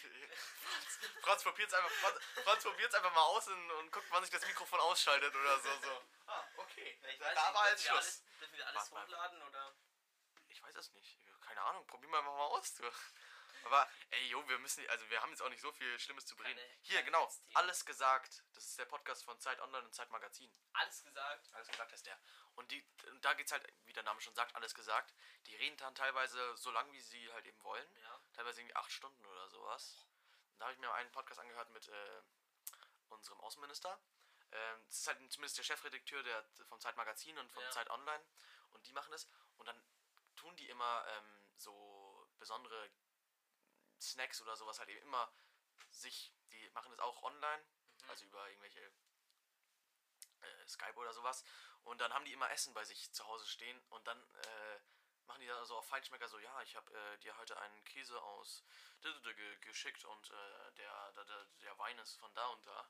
[0.02, 4.32] Franz, Franz probiert's einfach, Franz, Franz probiert's einfach mal aus und, und guckt, wann sich
[4.32, 5.70] das Mikrofon ausschaltet oder so.
[5.82, 6.04] so.
[6.26, 7.00] Ah, okay.
[7.10, 8.06] Ich da da nicht, war jetzt wir Schluss.
[8.06, 9.04] Alles, dürfen wir alles mal.
[9.04, 9.76] hochladen oder?
[10.50, 11.20] Ich weiß es nicht.
[11.42, 11.86] Keine Ahnung.
[11.88, 12.84] Probieren wir einfach mal aus, du.
[13.66, 16.36] Aber, ey, jo, wir müssen, also wir haben jetzt auch nicht so viel Schlimmes zu
[16.36, 16.58] bereden.
[16.60, 17.26] Keine- Hier, keine genau.
[17.26, 17.56] Hetzthemen.
[17.56, 18.44] Alles gesagt.
[18.54, 20.54] Das ist der Podcast von Zeit Online und Zeit Magazin.
[20.74, 21.54] Alles gesagt.
[21.54, 22.20] Alles gesagt heißt der.
[22.56, 25.14] Und, die, und da geht's halt, wie der Name schon sagt, alles gesagt.
[25.48, 27.96] Die reden dann teilweise so lang, wie sie halt eben wollen.
[27.98, 28.22] Ja.
[28.34, 30.06] Teilweise irgendwie acht Stunden oder sowas.
[30.54, 32.22] Und da habe ich mir einen Podcast angehört mit äh,
[33.10, 34.00] unserem Außenminister.
[34.52, 37.72] Ähm, das ist halt zumindest der Chefredakteur der, vom Zeitmagazin und vom Ja.
[37.72, 38.24] Zeit Online.
[38.72, 39.28] Und die machen das.
[39.58, 39.84] Und dann
[40.36, 42.90] tun die immer ähm, so besondere
[44.04, 45.32] Snacks oder sowas halt eben immer
[45.90, 47.64] sich, die machen das auch online,
[48.04, 48.10] Mhm.
[48.10, 48.82] also über irgendwelche
[50.42, 51.44] äh, Skype oder sowas.
[51.84, 54.80] Und dann haben die immer Essen bei sich zu Hause stehen und dann äh,
[55.26, 58.22] machen die dann so auf Feinschmecker so, ja, ich habe äh, dir heute einen Käse
[58.22, 58.64] aus
[59.62, 62.90] geschickt und äh, der, der, der, Wein ist von da und da.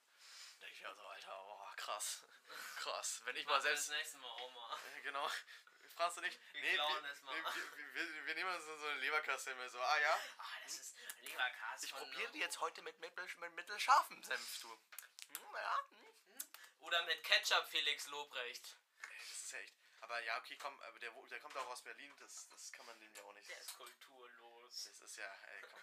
[0.59, 2.27] Denke ich mir so, Alter, oh, krass,
[2.77, 3.21] krass.
[3.25, 4.77] Wenn ich mal selbst Das nächste Mal auch mal.
[4.97, 5.27] äh, Genau.
[5.95, 6.39] Fragst du nicht?
[6.53, 7.35] Wir klauen wir, es mal.
[7.35, 9.79] wir, wir, wir, nehmen uns so eine Leberkasse immer so.
[9.79, 10.19] Ah ja?
[10.37, 11.83] Ah, das ist Leberkas.
[11.83, 14.69] Ich probiere die jetzt heute mit, mittel, mit mittelscharfem Senf, du.
[14.71, 16.13] Hm, ja, hm.
[16.79, 18.75] Oder mit Ketchup Felix Lobrecht.
[18.97, 19.73] Ey, Das ist echt.
[20.01, 22.99] Aber ja, okay, komm, aber der, der kommt auch aus Berlin, das, das kann man
[22.99, 23.47] dem ja auch nicht.
[23.49, 24.83] Der ist kulturlos.
[24.83, 25.79] Das ist ja, ey, komm,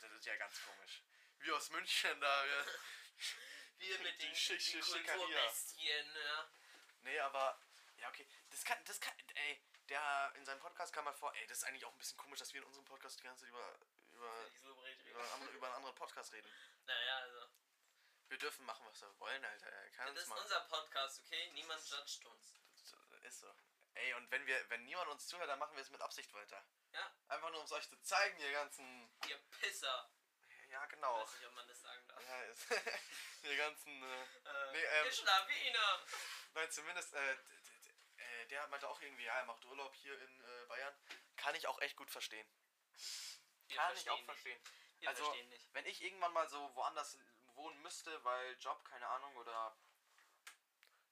[0.00, 1.02] das ist ja ganz komisch.
[1.38, 2.44] Wie aus München da.
[2.44, 2.66] Wir,
[3.78, 5.14] Wir mit den, Schick- Schickeria.
[5.16, 6.50] Kulturbestien, ja.
[7.02, 7.58] nee, aber.
[8.00, 8.26] Ja, okay.
[8.50, 11.64] Das kann, das kann, ey, der in seinem Podcast kam mal vor, ey, das ist
[11.64, 13.78] eigentlich auch ein bisschen komisch, dass wir in unserem Podcast die ganze Zeit über,
[14.12, 16.50] über, über, einen anderen, über einen anderen Podcast reden.
[16.86, 17.46] Naja, also.
[18.28, 19.66] Wir dürfen machen, was wir wollen, Alter.
[19.66, 20.40] Er kann Das uns ist mal.
[20.42, 21.50] unser Podcast, okay?
[21.52, 22.54] Niemand judgt uns.
[23.22, 23.54] Ist so.
[23.94, 26.64] Ey, und wenn wir, wenn niemand uns zuhört, dann machen wir es mit Absicht weiter.
[26.92, 27.12] Ja.
[27.28, 29.10] Einfach nur, um es euch zu zeigen, ihr ganzen.
[29.28, 30.10] Ihr Pisser.
[30.68, 31.20] Ja, Ich genau.
[31.20, 32.24] weiß nicht, ob man das sagen darf.
[32.24, 32.66] Ja, ist,
[33.42, 34.02] ihr ganzen.
[34.02, 35.06] Äh, Äh, Nee, ähm,
[36.54, 37.36] nein, zumindest, äh,
[38.50, 40.94] der meinte auch irgendwie, ja, er macht Urlaub hier in äh, Bayern.
[41.36, 42.46] Kann ich auch echt gut verstehen.
[43.68, 44.24] Wir Kann ich auch nicht.
[44.24, 44.60] verstehen.
[44.98, 45.72] Wir Also, verstehen nicht.
[45.72, 47.18] Wenn ich irgendwann mal so woanders
[47.54, 49.76] wohnen müsste, weil Job, keine Ahnung, oder.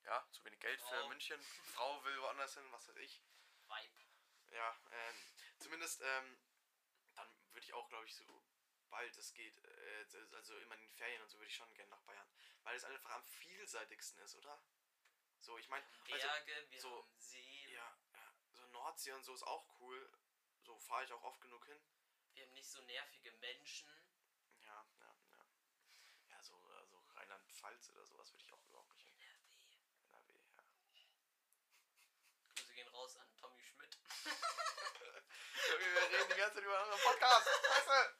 [0.04, 1.08] Ja, zu wenig Geld für Frau.
[1.08, 1.40] München.
[1.74, 3.22] Frau will woanders hin, was weiß ich.
[3.66, 4.54] Vibe.
[4.54, 5.14] Ja, ähm,
[5.58, 6.38] zumindest, ähm,
[7.14, 8.42] dann würde ich auch, glaube ich, so
[8.88, 11.90] bald es geht, äh, also immer in den Ferien und so würde ich schon gerne
[11.90, 12.26] nach Bayern.
[12.62, 14.62] Weil es einfach am vielseitigsten ist, oder?
[15.40, 17.66] So, ich meine, also, Berge, wir so- haben See.
[17.72, 20.12] ja, ja, so Nordsee und so ist auch cool.
[20.62, 21.80] So fahre ich auch oft genug hin.
[22.34, 23.88] Wir haben nicht so nervige Menschen.
[24.60, 25.46] Ja, ja, ja.
[26.28, 29.40] Ja, so, äh, so Rheinland-Pfalz oder sowas würde ich auch überhaupt nicht hin.
[30.02, 30.62] NRW, ja.
[32.54, 33.98] Grüße gehen raus an Tommy Schmidt.
[35.68, 37.46] Wir reden die ganze Zeit über einen Podcast.
[37.46, 38.14] Scheiße!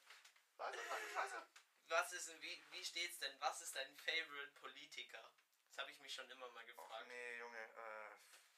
[0.57, 1.47] Scheiße, scheiße, scheiße.
[1.89, 3.41] Was ist denn, wie, wie steht's denn?
[3.41, 5.33] Was ist dein Favorite Politiker?
[5.79, 7.07] Das habe ich mich schon immer mal Och, gefragt.
[7.07, 8.11] nee, Junge, äh,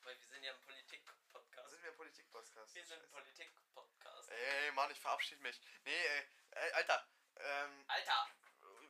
[0.05, 1.71] Weil wir sind ja ein Politik-Podcast.
[1.71, 2.75] sind wir ein Politik-Podcast?
[2.75, 3.11] Wir sind ein.
[3.11, 4.31] Politik-Podcast.
[4.31, 5.61] Ey, Mann, ich verabschiede mich.
[5.85, 7.07] Nee, ey, ey Alter,
[7.37, 8.27] ähm, Alter!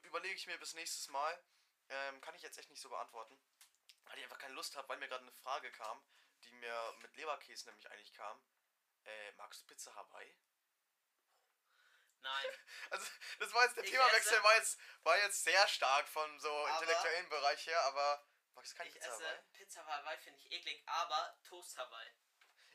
[0.02, 1.42] überlege ich mir bis nächstes Mal.
[1.88, 3.36] ähm, kann ich jetzt echt nicht so beantworten.
[4.04, 6.00] Weil ich einfach keine Lust habe, weil mir gerade eine Frage kam,
[6.44, 8.40] die mir mit Leberkäse nämlich eigentlich kam.
[9.06, 10.36] Äh, magst du Pizza Hawaii?
[12.22, 12.46] Nein.
[12.90, 13.06] Also,
[13.38, 16.66] das war jetzt der Ich Themawechsel, esse- war jetzt, war jetzt sehr stark von so
[16.66, 19.42] intellektuellen Bereich her, aber magst du keine Ich Pizza esse Hawaii?
[19.52, 22.10] Pizza Hawaii, finde ich eklig, aber Toast Hawaii.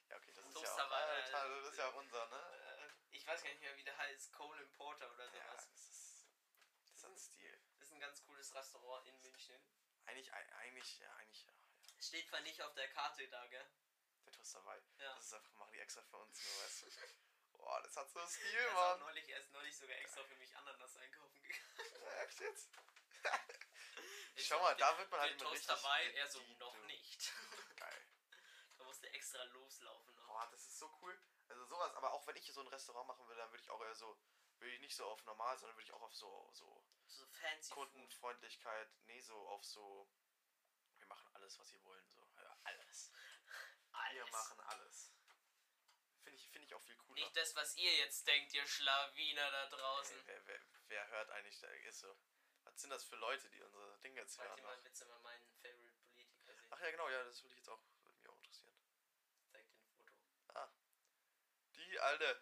[0.07, 2.27] Ja, okay, das ist Toast ja auch, Hawaii, Alter, äh, das ist ja auch unser,
[2.29, 2.87] ne?
[2.87, 4.31] Äh, ich weiß gar nicht mehr, wie der heißt.
[4.33, 5.55] Cole Importer oder Ja, sowas.
[5.55, 6.27] das ist,
[6.93, 7.59] das hat Stil.
[7.79, 9.61] ist ein ganz cooles Restaurant in München.
[10.05, 12.01] Eigentlich, ei- eigentlich, ja, eigentlich, ja, ja.
[12.01, 13.67] Steht zwar nicht auf der Karte da, gell?
[14.25, 14.81] Der Toast Hawaii.
[14.99, 15.13] Ja.
[15.15, 16.87] Das ist einfach, machen die extra für uns, nur weißt du.
[17.57, 18.99] Boah, das hat so Stil, Er Mann.
[18.99, 22.01] neulich, er ist neulich sogar extra für mich Ananas einkaufen gegangen.
[22.01, 22.69] Ja, Echt jetzt?
[24.35, 27.33] Ich Schau mal, da wird man halt immer Toast richtig Hawaii, er so noch nicht.
[27.77, 28.07] Geil.
[28.77, 30.27] Da musste extra loslaufen noch.
[30.27, 31.19] Boah, das ist so cool.
[31.47, 33.81] Also sowas, aber auch wenn ich so ein Restaurant machen will, dann würde ich auch
[33.81, 34.19] eher so,
[34.59, 37.73] würde ich nicht so auf normal, sondern würde ich auch auf so, so So fancy
[37.73, 37.91] Food.
[37.91, 40.09] Kundenfreundlichkeit, nee, so auf so,
[40.97, 43.11] wir machen alles, was sie wollen, so, ja, alles.
[44.11, 44.31] Wir Alles.
[44.31, 45.14] machen alles.
[46.55, 47.15] Finde ich, auch viel cooler.
[47.15, 50.17] Nicht das, was ihr jetzt denkt, ihr Schlawiner da draußen.
[50.19, 52.17] Ey, wer, wer, wer hört eigentlich, da ist so,
[52.63, 54.57] was sind das für Leute, die unsere Dinge jetzt hören?
[54.57, 54.83] ihr mal noch?
[54.83, 56.67] bitte mal meinen Favorite Politiker sehen?
[56.71, 58.73] Ach ja, genau, ja, das würde ich jetzt auch, würde mich auch interessieren.
[59.51, 60.13] Zeig dir ein Foto.
[60.53, 60.71] Ah,
[61.75, 62.41] die alte.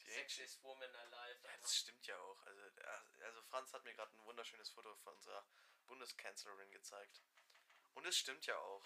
[0.00, 1.40] Die Sexiest Woman Alive.
[1.44, 2.46] Ja, das stimmt ja auch.
[2.46, 5.46] Also, äh, also Franz hat mir gerade ein wunderschönes Foto von unserer
[5.86, 7.22] Bundeskanzlerin gezeigt.
[7.94, 8.84] Und es stimmt ja auch.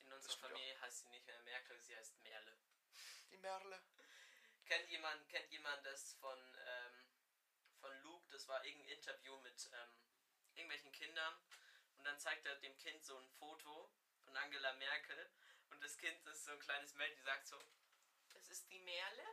[0.00, 2.58] In unserer Familie heißt sie nicht mehr Merkel, sie heißt Merle.
[3.30, 3.82] Die Merle.
[4.64, 7.06] Kennt jemand, kennt jemand das von, ähm,
[7.80, 8.26] von Luke?
[8.30, 9.96] Das war irgendein Interview mit ähm,
[10.54, 11.34] irgendwelchen Kindern.
[11.96, 13.90] Und dann zeigt er dem Kind so ein Foto
[14.24, 15.30] von Angela Merkel.
[15.70, 17.58] Und das Kind ist so ein kleines Mädchen, die sagt so,
[18.32, 19.26] das ist die Merle?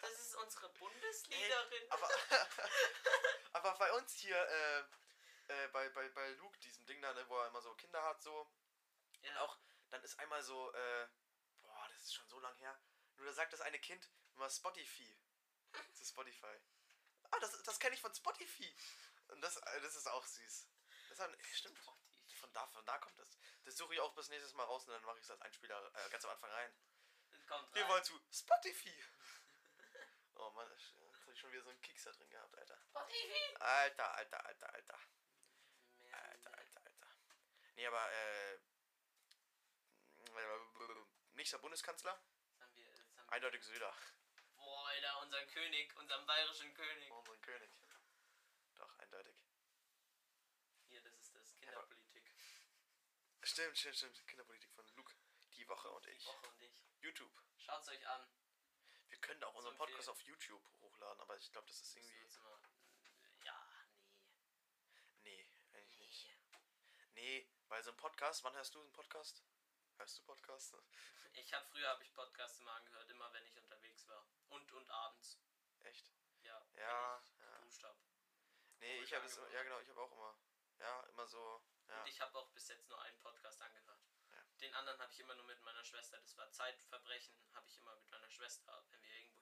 [0.00, 1.90] Das ist unsere Bundesliederin.
[1.90, 2.08] Aber,
[3.52, 4.80] aber bei uns hier, äh,
[5.48, 8.22] äh, bei, bei, bei Luke, diesem Ding da, ne, wo er immer so Kinder hat,
[8.22, 8.48] so,
[9.22, 9.58] ja, auch,
[9.90, 11.08] dann ist einmal so, äh,
[11.62, 12.78] boah, das ist schon so lang her.
[13.20, 15.14] Nur da sagt das eine Kind immer Spotify.
[15.94, 16.58] Zu Spotify.
[17.30, 18.74] Ah, das, das kenne ich von Spotify.
[19.28, 20.68] Und das, äh, das ist auch süß.
[21.10, 21.78] Das hat, stimmt.
[21.78, 23.36] Von da, von da kommt das.
[23.64, 25.92] Das suche ich auch bis nächstes Mal raus und dann mache ich es als Einspieler
[25.94, 26.74] äh, ganz am Anfang rein.
[27.46, 27.90] Kommt Wir rein.
[27.90, 29.04] wollen zu Spotify.
[30.34, 32.80] Oh Mann, jetzt habe ich schon wieder so einen Keks da drin gehabt, Alter.
[32.88, 33.56] Spotify.
[33.56, 34.98] Alter, alter, alter, alter.
[36.12, 37.08] Alter, alter, alter.
[37.74, 38.58] Nee, aber, äh.
[41.34, 42.18] Nächster Bundeskanzler?
[42.52, 43.19] Das haben wir, das haben wir.
[43.30, 43.94] Eindeutig Söder.
[44.56, 47.10] Boah, Alter, unseren König, unseren bayerischen König.
[47.10, 47.70] Unseren König.
[48.74, 49.44] Doch, eindeutig.
[50.88, 51.54] Hier, das ist das.
[51.56, 52.32] Kinderpolitik.
[53.42, 54.26] Stimmt, stimmt, stimmt.
[54.26, 55.14] Kinderpolitik von Luke.
[55.54, 56.26] Die Woche und Die ich.
[56.26, 56.84] Woche und ich.
[57.00, 57.32] YouTube.
[57.56, 58.26] Schaut's euch an.
[59.08, 62.28] Wir können auch unseren Podcast auf YouTube hochladen, aber ich glaube, das ist irgendwie.
[63.44, 63.66] Ja,
[65.22, 66.06] Nee, eigentlich nee.
[66.06, 66.38] nicht.
[67.14, 69.42] Nee, weil so ein Podcast, wann hörst du einen Podcast?
[70.00, 70.74] Hörst du Podcast?
[71.34, 74.26] Ich habe früher habe ich Podcasts immer angehört, immer wenn ich unterwegs war.
[74.48, 75.38] Und und abends.
[75.80, 76.10] Echt?
[76.42, 76.56] Ja.
[76.72, 77.52] Ja, wenn ja.
[77.52, 77.98] ich geduscht habe.
[78.78, 80.38] Nee, ich ich habe es, angefangen ja genau, ich habe auch immer,
[80.78, 82.00] ja, immer so, ja.
[82.00, 84.00] Und ich habe auch bis jetzt nur einen Podcast angehört.
[84.32, 84.42] Ja.
[84.62, 86.18] Den anderen habe ich immer nur mit meiner Schwester.
[86.18, 89.39] Das war Zeitverbrechen, habe ich immer mit meiner Schwester, wenn wir irgendwo.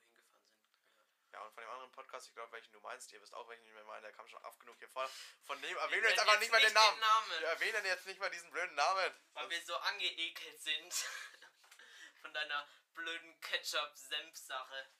[1.31, 3.65] Ja, und von dem anderen Podcast, ich glaube, welchen du meinst, ihr wisst auch, welchen
[3.67, 5.07] ich meine, der kam schon oft genug hier vor.
[5.43, 6.99] Von dem erwähnen wir jetzt einfach nicht mal den Namen.
[6.99, 9.13] Namen, Wir erwähnen jetzt nicht mal diesen blöden Namen.
[9.33, 10.93] weil wir so angeekelt sind.
[12.21, 14.91] Von deiner blöden Ketchup-Senf-Sache.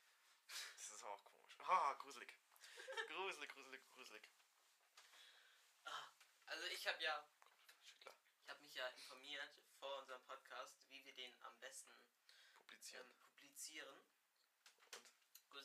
[0.75, 1.55] Das ist auch komisch.
[1.67, 2.34] Ah, gruselig.
[3.07, 4.30] Gruselig, gruselig, gruselig.
[5.86, 6.09] Ah,
[6.45, 7.27] Also ich habe ja.
[8.43, 11.91] Ich habe mich ja informiert vor unserem Podcast, wie wir den am besten
[12.55, 13.05] Publizieren.
[13.05, 14.09] ähm, publizieren.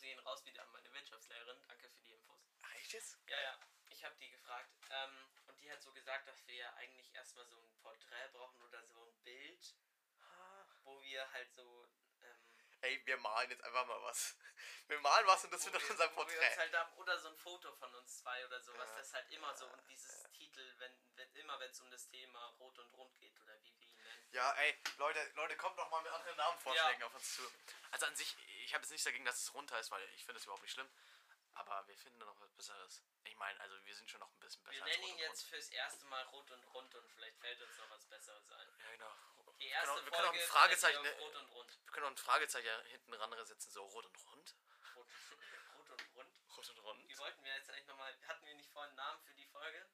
[0.05, 1.57] Gehen raus wieder an meine Wirtschaftslehrerin.
[1.67, 2.39] Danke für die Infos.
[2.63, 3.17] Ach, echt jetzt?
[3.27, 4.71] Ja, ja, ich habe die gefragt.
[4.91, 8.61] Ähm, und die hat so gesagt, dass wir ja eigentlich erstmal so ein Porträt brauchen
[8.65, 9.75] oder so ein Bild,
[10.21, 10.67] Ah.
[10.83, 11.89] wo wir halt so.
[12.21, 12.37] Ähm,
[12.83, 14.37] Ey, wir malen jetzt einfach mal was.
[14.89, 16.57] Wir malen was und das wird doch wir- unser Porträt.
[16.59, 18.89] halt haben, oder so ein Foto von uns zwei oder sowas.
[18.91, 19.65] Ja, Das ist halt immer so.
[19.67, 20.29] ja, Und dieses ja.
[20.29, 23.75] Titel, wenn, wenn immer wenn es um das Thema Rot und Rund geht oder wie
[23.79, 24.24] wir ihn nennen.
[24.35, 27.43] Ja, ey, Leute, Leute, kommt noch mal mit anderen Namenvorschlägen auf uns zu.
[27.93, 30.39] Also an sich, ich habe jetzt nichts dagegen, dass es runter ist, weil ich finde
[30.39, 30.91] es überhaupt nicht schlimm.
[31.55, 33.05] Aber wir finden noch was Besseres.
[33.23, 35.19] Ich meine, also wir sind schon noch ein bisschen besser Wir als nennen Rot ihn
[35.19, 38.69] jetzt fürs erste Mal Rot und Rund und vielleicht fällt uns noch was Besseres ein.
[38.81, 39.15] Ja, genau.
[39.61, 41.79] Die Wir erste können auch, wir Folge können auch ein Fragezeichen, Rot und Rund.
[41.85, 44.57] wir können auch ein Fragezeichen hinten ran setzen, so Rot und Rund.
[44.97, 45.07] Rot,
[45.79, 46.41] Rot und Rund.
[46.57, 47.09] Rot und Rund.
[47.09, 49.87] Wie wollten wir jetzt eigentlich nochmal, hatten wir nicht vorhin einen Namen für die Folge?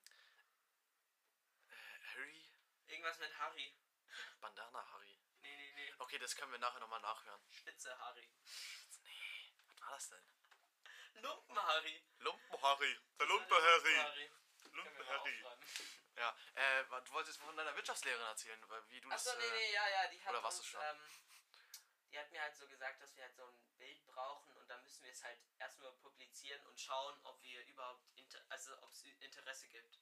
[1.68, 1.74] Äh,
[2.14, 2.48] Harry?
[2.86, 3.76] Irgendwas mit Harry.
[4.40, 5.18] Bandana Harry.
[5.42, 5.94] Nee, nee, nee.
[5.98, 7.40] Okay, das können wir nachher nochmal nachhören.
[7.50, 8.28] Spitze Harry.
[9.02, 10.24] Nee, was war das denn?
[11.22, 12.04] Lumpen Harry.
[12.18, 12.98] Lumpen Harry.
[13.18, 14.30] Der Das war Lumpe der Harry.
[14.72, 15.44] Lumpen Harry.
[16.16, 19.26] Ja, äh, du wolltest von deiner Wirtschaftslehrerin erzählen, wie du das...
[19.26, 20.80] Achso, nee, äh, nee, ja, ja, die hat oder warst du schon?
[20.82, 21.00] ähm,
[22.10, 24.82] die hat mir halt so gesagt, dass wir halt so ein Bild brauchen und dann
[24.82, 29.04] müssen wir es halt erstmal publizieren und schauen, ob wir überhaupt, inter also ob es
[29.04, 29.98] Interesse gibt.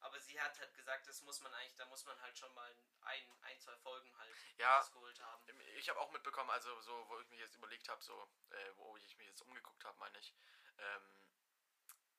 [0.00, 2.76] Aber sie hat halt gesagt, das muss man eigentlich, da muss man halt schon mal
[3.02, 4.78] ein, ein zwei Folgen halt Ja.
[4.78, 5.44] rausgeholt haben.
[5.76, 8.96] Ich habe auch mitbekommen, also so, wo ich mich jetzt überlegt habe, so, äh, wo
[8.98, 10.34] ich mich jetzt umgeguckt habe, meine ich,
[10.78, 11.26] ähm,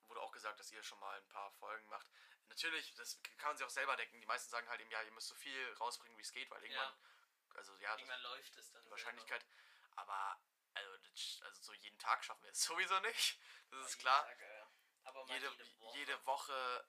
[0.07, 2.09] wurde auch gesagt, dass ihr schon mal ein paar Folgen macht.
[2.49, 4.19] Natürlich, das kann man sich auch selber denken.
[4.21, 6.63] Die meisten sagen halt eben, ja, ihr müsst so viel rausbringen, wie es geht, weil
[6.63, 6.97] irgendwann,
[7.55, 8.83] also ja, das, Irgendwann läuft es dann.
[8.83, 9.45] die Wahrscheinlichkeit.
[9.97, 10.39] Aber,
[10.73, 13.39] also, das, also so jeden Tag schaffen wir es sowieso nicht.
[13.69, 14.01] Das ist selber.
[14.01, 14.25] klar.
[14.25, 14.71] Tag,
[15.03, 15.97] aber mal Jede, jede Woche.
[15.97, 16.87] jede Woche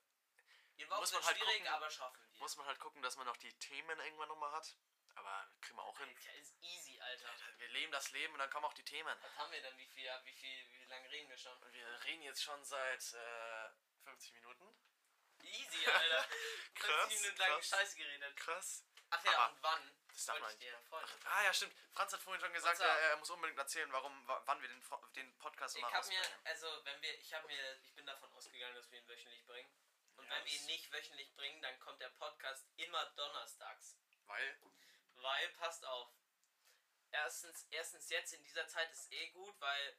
[0.88, 2.38] Woche muss man halt schwierig, gucken, aber schaffen wir.
[2.40, 4.76] muss man halt gucken, dass man noch die Themen irgendwann nochmal hat.
[5.14, 6.08] Aber kriegen wir auch hin.
[6.08, 7.28] Alter, ist easy, Alter.
[7.56, 9.16] Wir leben das Leben und dann kommen auch die Themen.
[9.20, 9.76] Was haben wir denn?
[9.78, 11.72] Wie viel, wie viel, wie lange reden wir schon?
[11.72, 13.70] Wir reden jetzt schon seit äh,
[14.04, 14.76] 50 Minuten.
[15.42, 16.22] Easy, Alter.
[16.74, 17.62] 50 Krass, Minuten lang.
[17.62, 18.36] Scheiße geredet.
[18.36, 18.84] Krass.
[19.10, 19.92] Ach ja, Aber und wann?
[20.12, 20.78] Das darf man dir
[21.24, 21.74] ah ja, stimmt.
[21.92, 24.82] Franz hat vorhin schon gesagt, er, er muss unbedingt erzählen, warum, wa- wann wir den,
[25.14, 28.74] den Podcast Ich hab mir, also wenn wir, ich habe mir, ich bin davon ausgegangen,
[28.74, 29.70] dass wir ihn wöchentlich bringen.
[30.18, 33.96] Und Ja, wenn wir ihn nicht wöchentlich bringen, dann kommt der Podcast immer donnerstags.
[34.26, 34.58] Weil,
[35.14, 36.08] Weil, passt auf.
[37.10, 39.96] Erstens, erstens jetzt in dieser Zeit ist eh gut, weil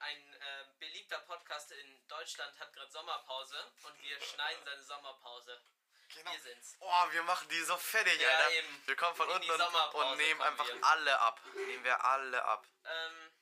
[0.00, 5.62] ein äh, beliebter Podcast in Deutschland hat gerade Sommerpause und wir schneiden seine Sommerpause.
[6.08, 6.32] genau.
[6.32, 6.76] Wir sind's.
[6.80, 8.50] Oh, wir machen die so fertig, Ja, Alter.
[8.52, 8.86] eben.
[8.86, 10.84] Wir kommen von In unten und, und nehmen einfach wir.
[10.84, 11.40] alle ab.
[11.54, 12.66] Nehmen wir alle ab.
[12.84, 13.32] Ähm,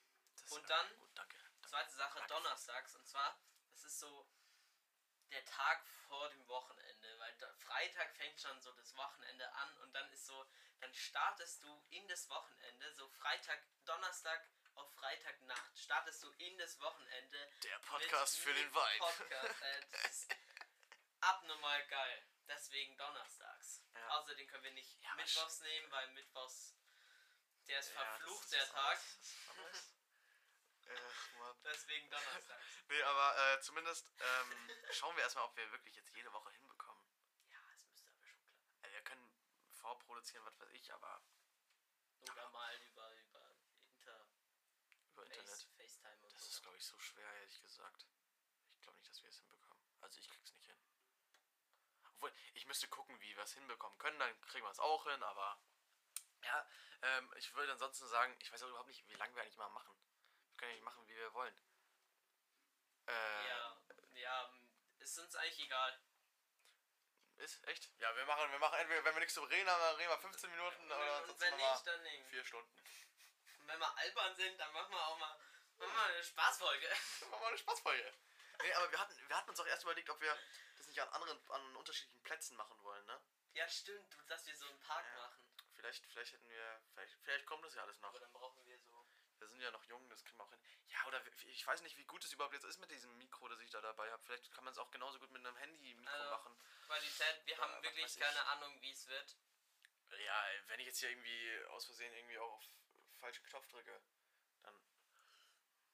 [0.51, 0.97] Und dann?
[0.99, 1.37] Gut, danke.
[1.39, 1.69] danke.
[1.71, 2.35] zweite Sache, Danke.
[2.35, 2.95] donnerstags.
[2.97, 3.41] Und zwar,
[3.73, 4.29] das ist so
[5.31, 10.11] der Tag vor dem Wochenende, weil Freitag fängt schon so das Wochenende an und dann
[10.13, 10.47] ist so,
[10.81, 16.79] dann startest du in das Wochenende, so Freitag, Donnerstag auf Freitagnacht, startest du in das
[16.81, 17.51] Wochenende.
[17.63, 18.99] Der Podcast mit- für den Vibe.
[18.99, 20.37] Podcast, äh, das ist
[21.21, 22.27] abnormal geil.
[22.49, 23.83] Deswegen donnerstags.
[23.95, 24.09] Ja.
[24.19, 26.75] Außerdem können wir nicht Ja, mittwochs nehmen, weil mittwochs,
[27.69, 28.99] der ist Ja, verflucht, ist der Tag.
[29.51, 29.95] anderes.
[31.39, 31.57] Mann.
[31.65, 32.65] Deswegen donnerstags.
[32.89, 37.05] Nee, aber äh, zumindest ähm, schauen wir erstmal, ob wir wirklich jetzt jede Woche hinbekommen.
[37.49, 38.67] Ja, es müsste aber schon klappen.
[38.83, 39.31] Also wir können
[39.71, 41.23] vorproduzieren, was weiß ich, aber
[42.21, 43.55] Oder mal über, über
[43.93, 44.27] Inter,
[45.13, 45.47] über Internet.
[45.47, 46.51] Face, FaceTime und Das so.
[46.51, 48.07] ist, glaube ich, so schwer, ehrlich gesagt.
[48.75, 49.85] Ich glaube nicht, dass wir es hinbekommen.
[50.01, 50.83] Also ich krieg's nicht hin.
[52.15, 55.23] Obwohl, ich müsste gucken, wie wir es hinbekommen können, dann kriegen wir es auch hin,
[55.23, 55.63] aber
[56.43, 56.67] ja,
[57.03, 59.69] ähm, ich würde ansonsten sagen, ich weiß auch überhaupt nicht, wie lange wir eigentlich mal
[59.71, 59.95] machen.
[60.61, 61.55] Wir können eigentlich machen, wie wir wollen.
[63.07, 63.77] Äh, Ja,
[64.13, 64.53] ja,
[64.99, 65.99] ist uns eigentlich egal.
[67.39, 67.99] Ist echt?
[67.99, 70.19] Ja, wir machen, wir machen entweder, wenn wir nichts zu reden haben, dann reden wir
[70.19, 72.27] 15 Minuten Und, oder sonst wenn machen wir nicht, dann nicht.
[72.29, 72.71] 4 Stunden.
[73.61, 75.41] Und wenn wir albern sind, dann machen wir auch mal,
[75.79, 76.91] machen wir eine Spaßfolge.
[77.31, 78.13] War mal eine Spaßfolge.
[78.63, 80.39] Nee, aber wir hatten, wir hatten uns auch erst überlegt, ob wir
[80.77, 83.19] das nicht an anderen, an unterschiedlichen Plätzen machen wollen, ne?
[83.55, 85.23] Ja, stimmt, dass wir so einen Park Ja.
[85.23, 85.47] machen.
[85.73, 88.11] Vielleicht, vielleicht hätten wir, vielleicht, vielleicht kommt das ja alles noch.
[88.11, 89.00] Aber dann brauchen wir so.
[89.41, 90.61] Wir sind ja noch jung, das kriegen wir auch hin.
[90.89, 93.59] Ja, oder ich weiß nicht, wie gut es überhaupt jetzt ist mit diesem Mikro, das
[93.61, 94.23] ich da dabei habe.
[94.25, 96.61] Vielleicht kann man es auch genauso gut mit einem Handy-Mikro Also, machen.
[96.87, 99.37] Qualität, wir haben wirklich keine Ahnung, wie es wird.
[100.27, 102.65] Ja, wenn ich jetzt hier irgendwie aus Versehen irgendwie auch auf
[103.19, 104.03] falschen Knopf drücke,
[104.63, 104.85] dann.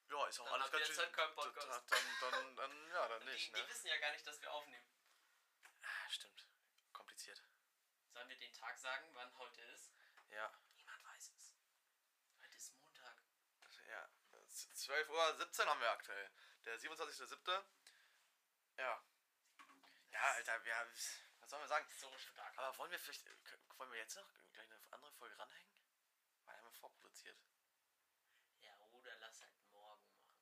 [0.09, 1.16] Ja, ist auch Dann alles ganz schön.
[1.16, 1.90] halt Podcast.
[1.90, 3.68] Dann, dann, dann, ja, dann Die, nicht, die ne?
[3.68, 4.86] wissen ja gar nicht, dass wir aufnehmen.
[5.82, 6.47] Ah, stimmt.
[6.92, 7.42] Kompliziert.
[8.12, 9.92] Sollen wir den Tag sagen, wann heute ist?
[10.30, 10.53] Ja.
[14.57, 16.31] 12.17 Uhr haben wir aktuell.
[16.65, 17.65] Der 27.07.
[18.79, 19.05] Ja.
[20.11, 20.91] Ja, Alter, wir haben.
[21.41, 21.87] Was sollen wir sagen?
[21.99, 22.59] So stark.
[22.59, 23.27] Aber wollen wir vielleicht.
[23.77, 25.71] Wollen wir jetzt noch gleich eine andere Folge ranhängen?
[26.45, 27.39] Weil haben wir vorproduziert.
[28.61, 30.41] Ja, oder lass halt morgen machen.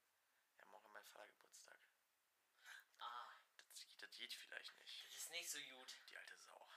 [0.58, 1.80] Ja, morgen mein Vater Geburtstag.
[2.98, 3.28] Ah.
[3.56, 5.06] Das, das geht vielleicht nicht.
[5.08, 5.96] Das ist nicht so gut.
[6.08, 6.68] Die alte Sau.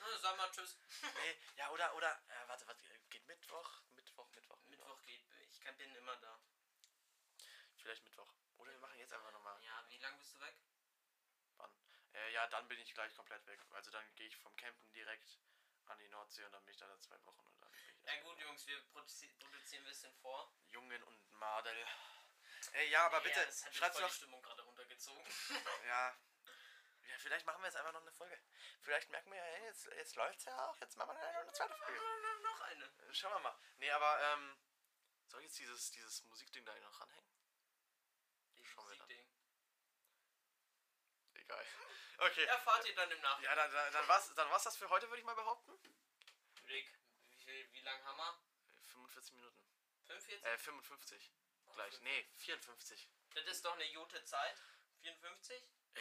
[0.00, 0.76] Na, sag mal Tschüss.
[1.02, 4.62] nee, ja, oder, oder, äh, warte, warte, geht Mittwoch, Mittwoch, Mittwoch
[5.58, 6.40] ich kann, bin immer da.
[7.76, 8.32] Vielleicht Mittwoch.
[8.58, 9.60] Oder wir machen jetzt einfach nochmal.
[9.62, 10.54] Ja, wie lange bist du weg?
[11.56, 11.70] Wann?
[12.14, 13.60] Äh, ja, dann bin ich gleich komplett weg.
[13.70, 15.38] Also dann gehe ich vom Campen direkt
[15.86, 18.20] an die Nordsee und dann bin ich da zwei Wochen und dann bin ich Ja
[18.22, 20.52] gut, Jungs, wir produzi produzieren ein bisschen vor.
[20.68, 21.86] Jungen und Madel.
[22.72, 24.10] Ey, ja, aber bitte, ja, das hat jetzt schreibt voll noch.
[24.10, 25.24] die Stimmung gerade runtergezogen.
[25.86, 26.16] Ja.
[27.08, 28.38] Ja, vielleicht machen wir jetzt einfach noch eine Folge.
[28.82, 30.78] Vielleicht merken wir ja, hey, jetzt, jetzt läuft's ja auch.
[30.78, 32.00] Jetzt machen wir noch eine zweite Folge.
[32.42, 33.14] noch eine.
[33.14, 33.58] Schauen wir mal.
[33.78, 34.58] Nee, aber, ähm,
[35.28, 37.30] soll ich jetzt dieses, dieses Musikding da noch ranhängen?
[38.56, 39.06] Dieses Schauen wir dann.
[39.06, 39.28] Musikding.
[41.34, 41.66] Egal.
[42.20, 42.44] Okay.
[42.46, 43.44] Erfahrt ihr dann im Nachhinein.
[43.44, 45.70] Ja, dann, dann, dann, war's, dann war's das für heute, würde ich mal behaupten.
[46.66, 46.98] Rick,
[47.28, 48.42] wie, viel, wie lang haben wir?
[48.86, 49.64] 45 Minuten.
[50.06, 50.44] 45?
[50.44, 51.32] Äh, 55.
[51.74, 52.00] Gleich.
[52.00, 53.08] Nee, 54.
[53.34, 54.60] Das ist doch eine gute Zeit.
[55.02, 55.62] 54?
[55.94, 56.00] Ja,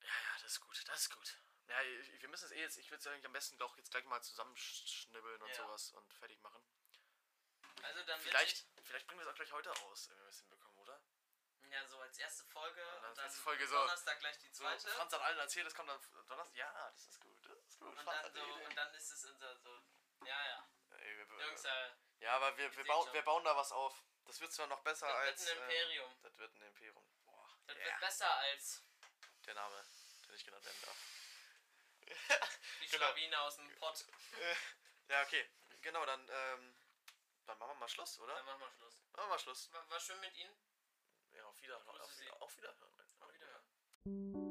[0.00, 0.82] ja, ja, das ist gut.
[0.88, 1.36] Das ist gut.
[1.68, 1.76] Ja,
[2.20, 4.22] wir müssen es eh jetzt, ich würde es eigentlich am besten doch jetzt gleich mal
[4.22, 5.54] zusammenschnibbeln und Ja.
[5.54, 6.64] sowas und fertig machen.
[7.82, 10.78] Also dann Vielleicht, vielleicht bringen wir es auch gleich heute aus, wenn wir es hinbekommen,
[10.78, 11.00] oder?
[11.70, 14.62] ja so als erste Folge als und dann erste Folge so- Donnerstag gleich die So,
[14.62, 14.88] zweite.
[14.90, 16.54] Franz hat allen erzählt, es kommt dann Donnerstag.
[16.56, 17.88] Ja, das ist gut, das ist gut.
[17.88, 19.82] und Franz dann so, und dann ist es unser so.
[20.26, 20.68] Ja, ja.
[20.98, 24.04] Ey, wir, Jungs, äh, ja, aber wir, wir, bauen, wir bauen da was auf.
[24.26, 25.50] Das wird zwar noch besser Das wird als.
[25.50, 26.12] ein Imperium.
[26.12, 27.08] Ähm, das wird ein Imperium.
[27.24, 28.82] Boah, das ja, wird besser als
[29.46, 29.86] der Name,
[30.26, 30.96] der nicht genannt werden darf.
[32.80, 33.06] die Genau.
[33.06, 34.04] Schlawine aus dem Pott.
[35.08, 35.50] Ja, okay.
[35.82, 36.71] Genau, dann, ähm,
[37.46, 38.34] dann machen wir mal Schluss, oder?
[38.34, 39.02] Dann machen wir Schluss.
[39.12, 39.72] Machen wir mal Schluss.
[39.72, 40.56] War, war schön mit Ihnen.
[41.32, 42.00] Ja, auf Wiederhören.
[42.00, 42.00] Auf,
[42.40, 42.92] auf Wiederhören.
[43.20, 43.32] Auf.
[43.34, 44.41] Wiederhören.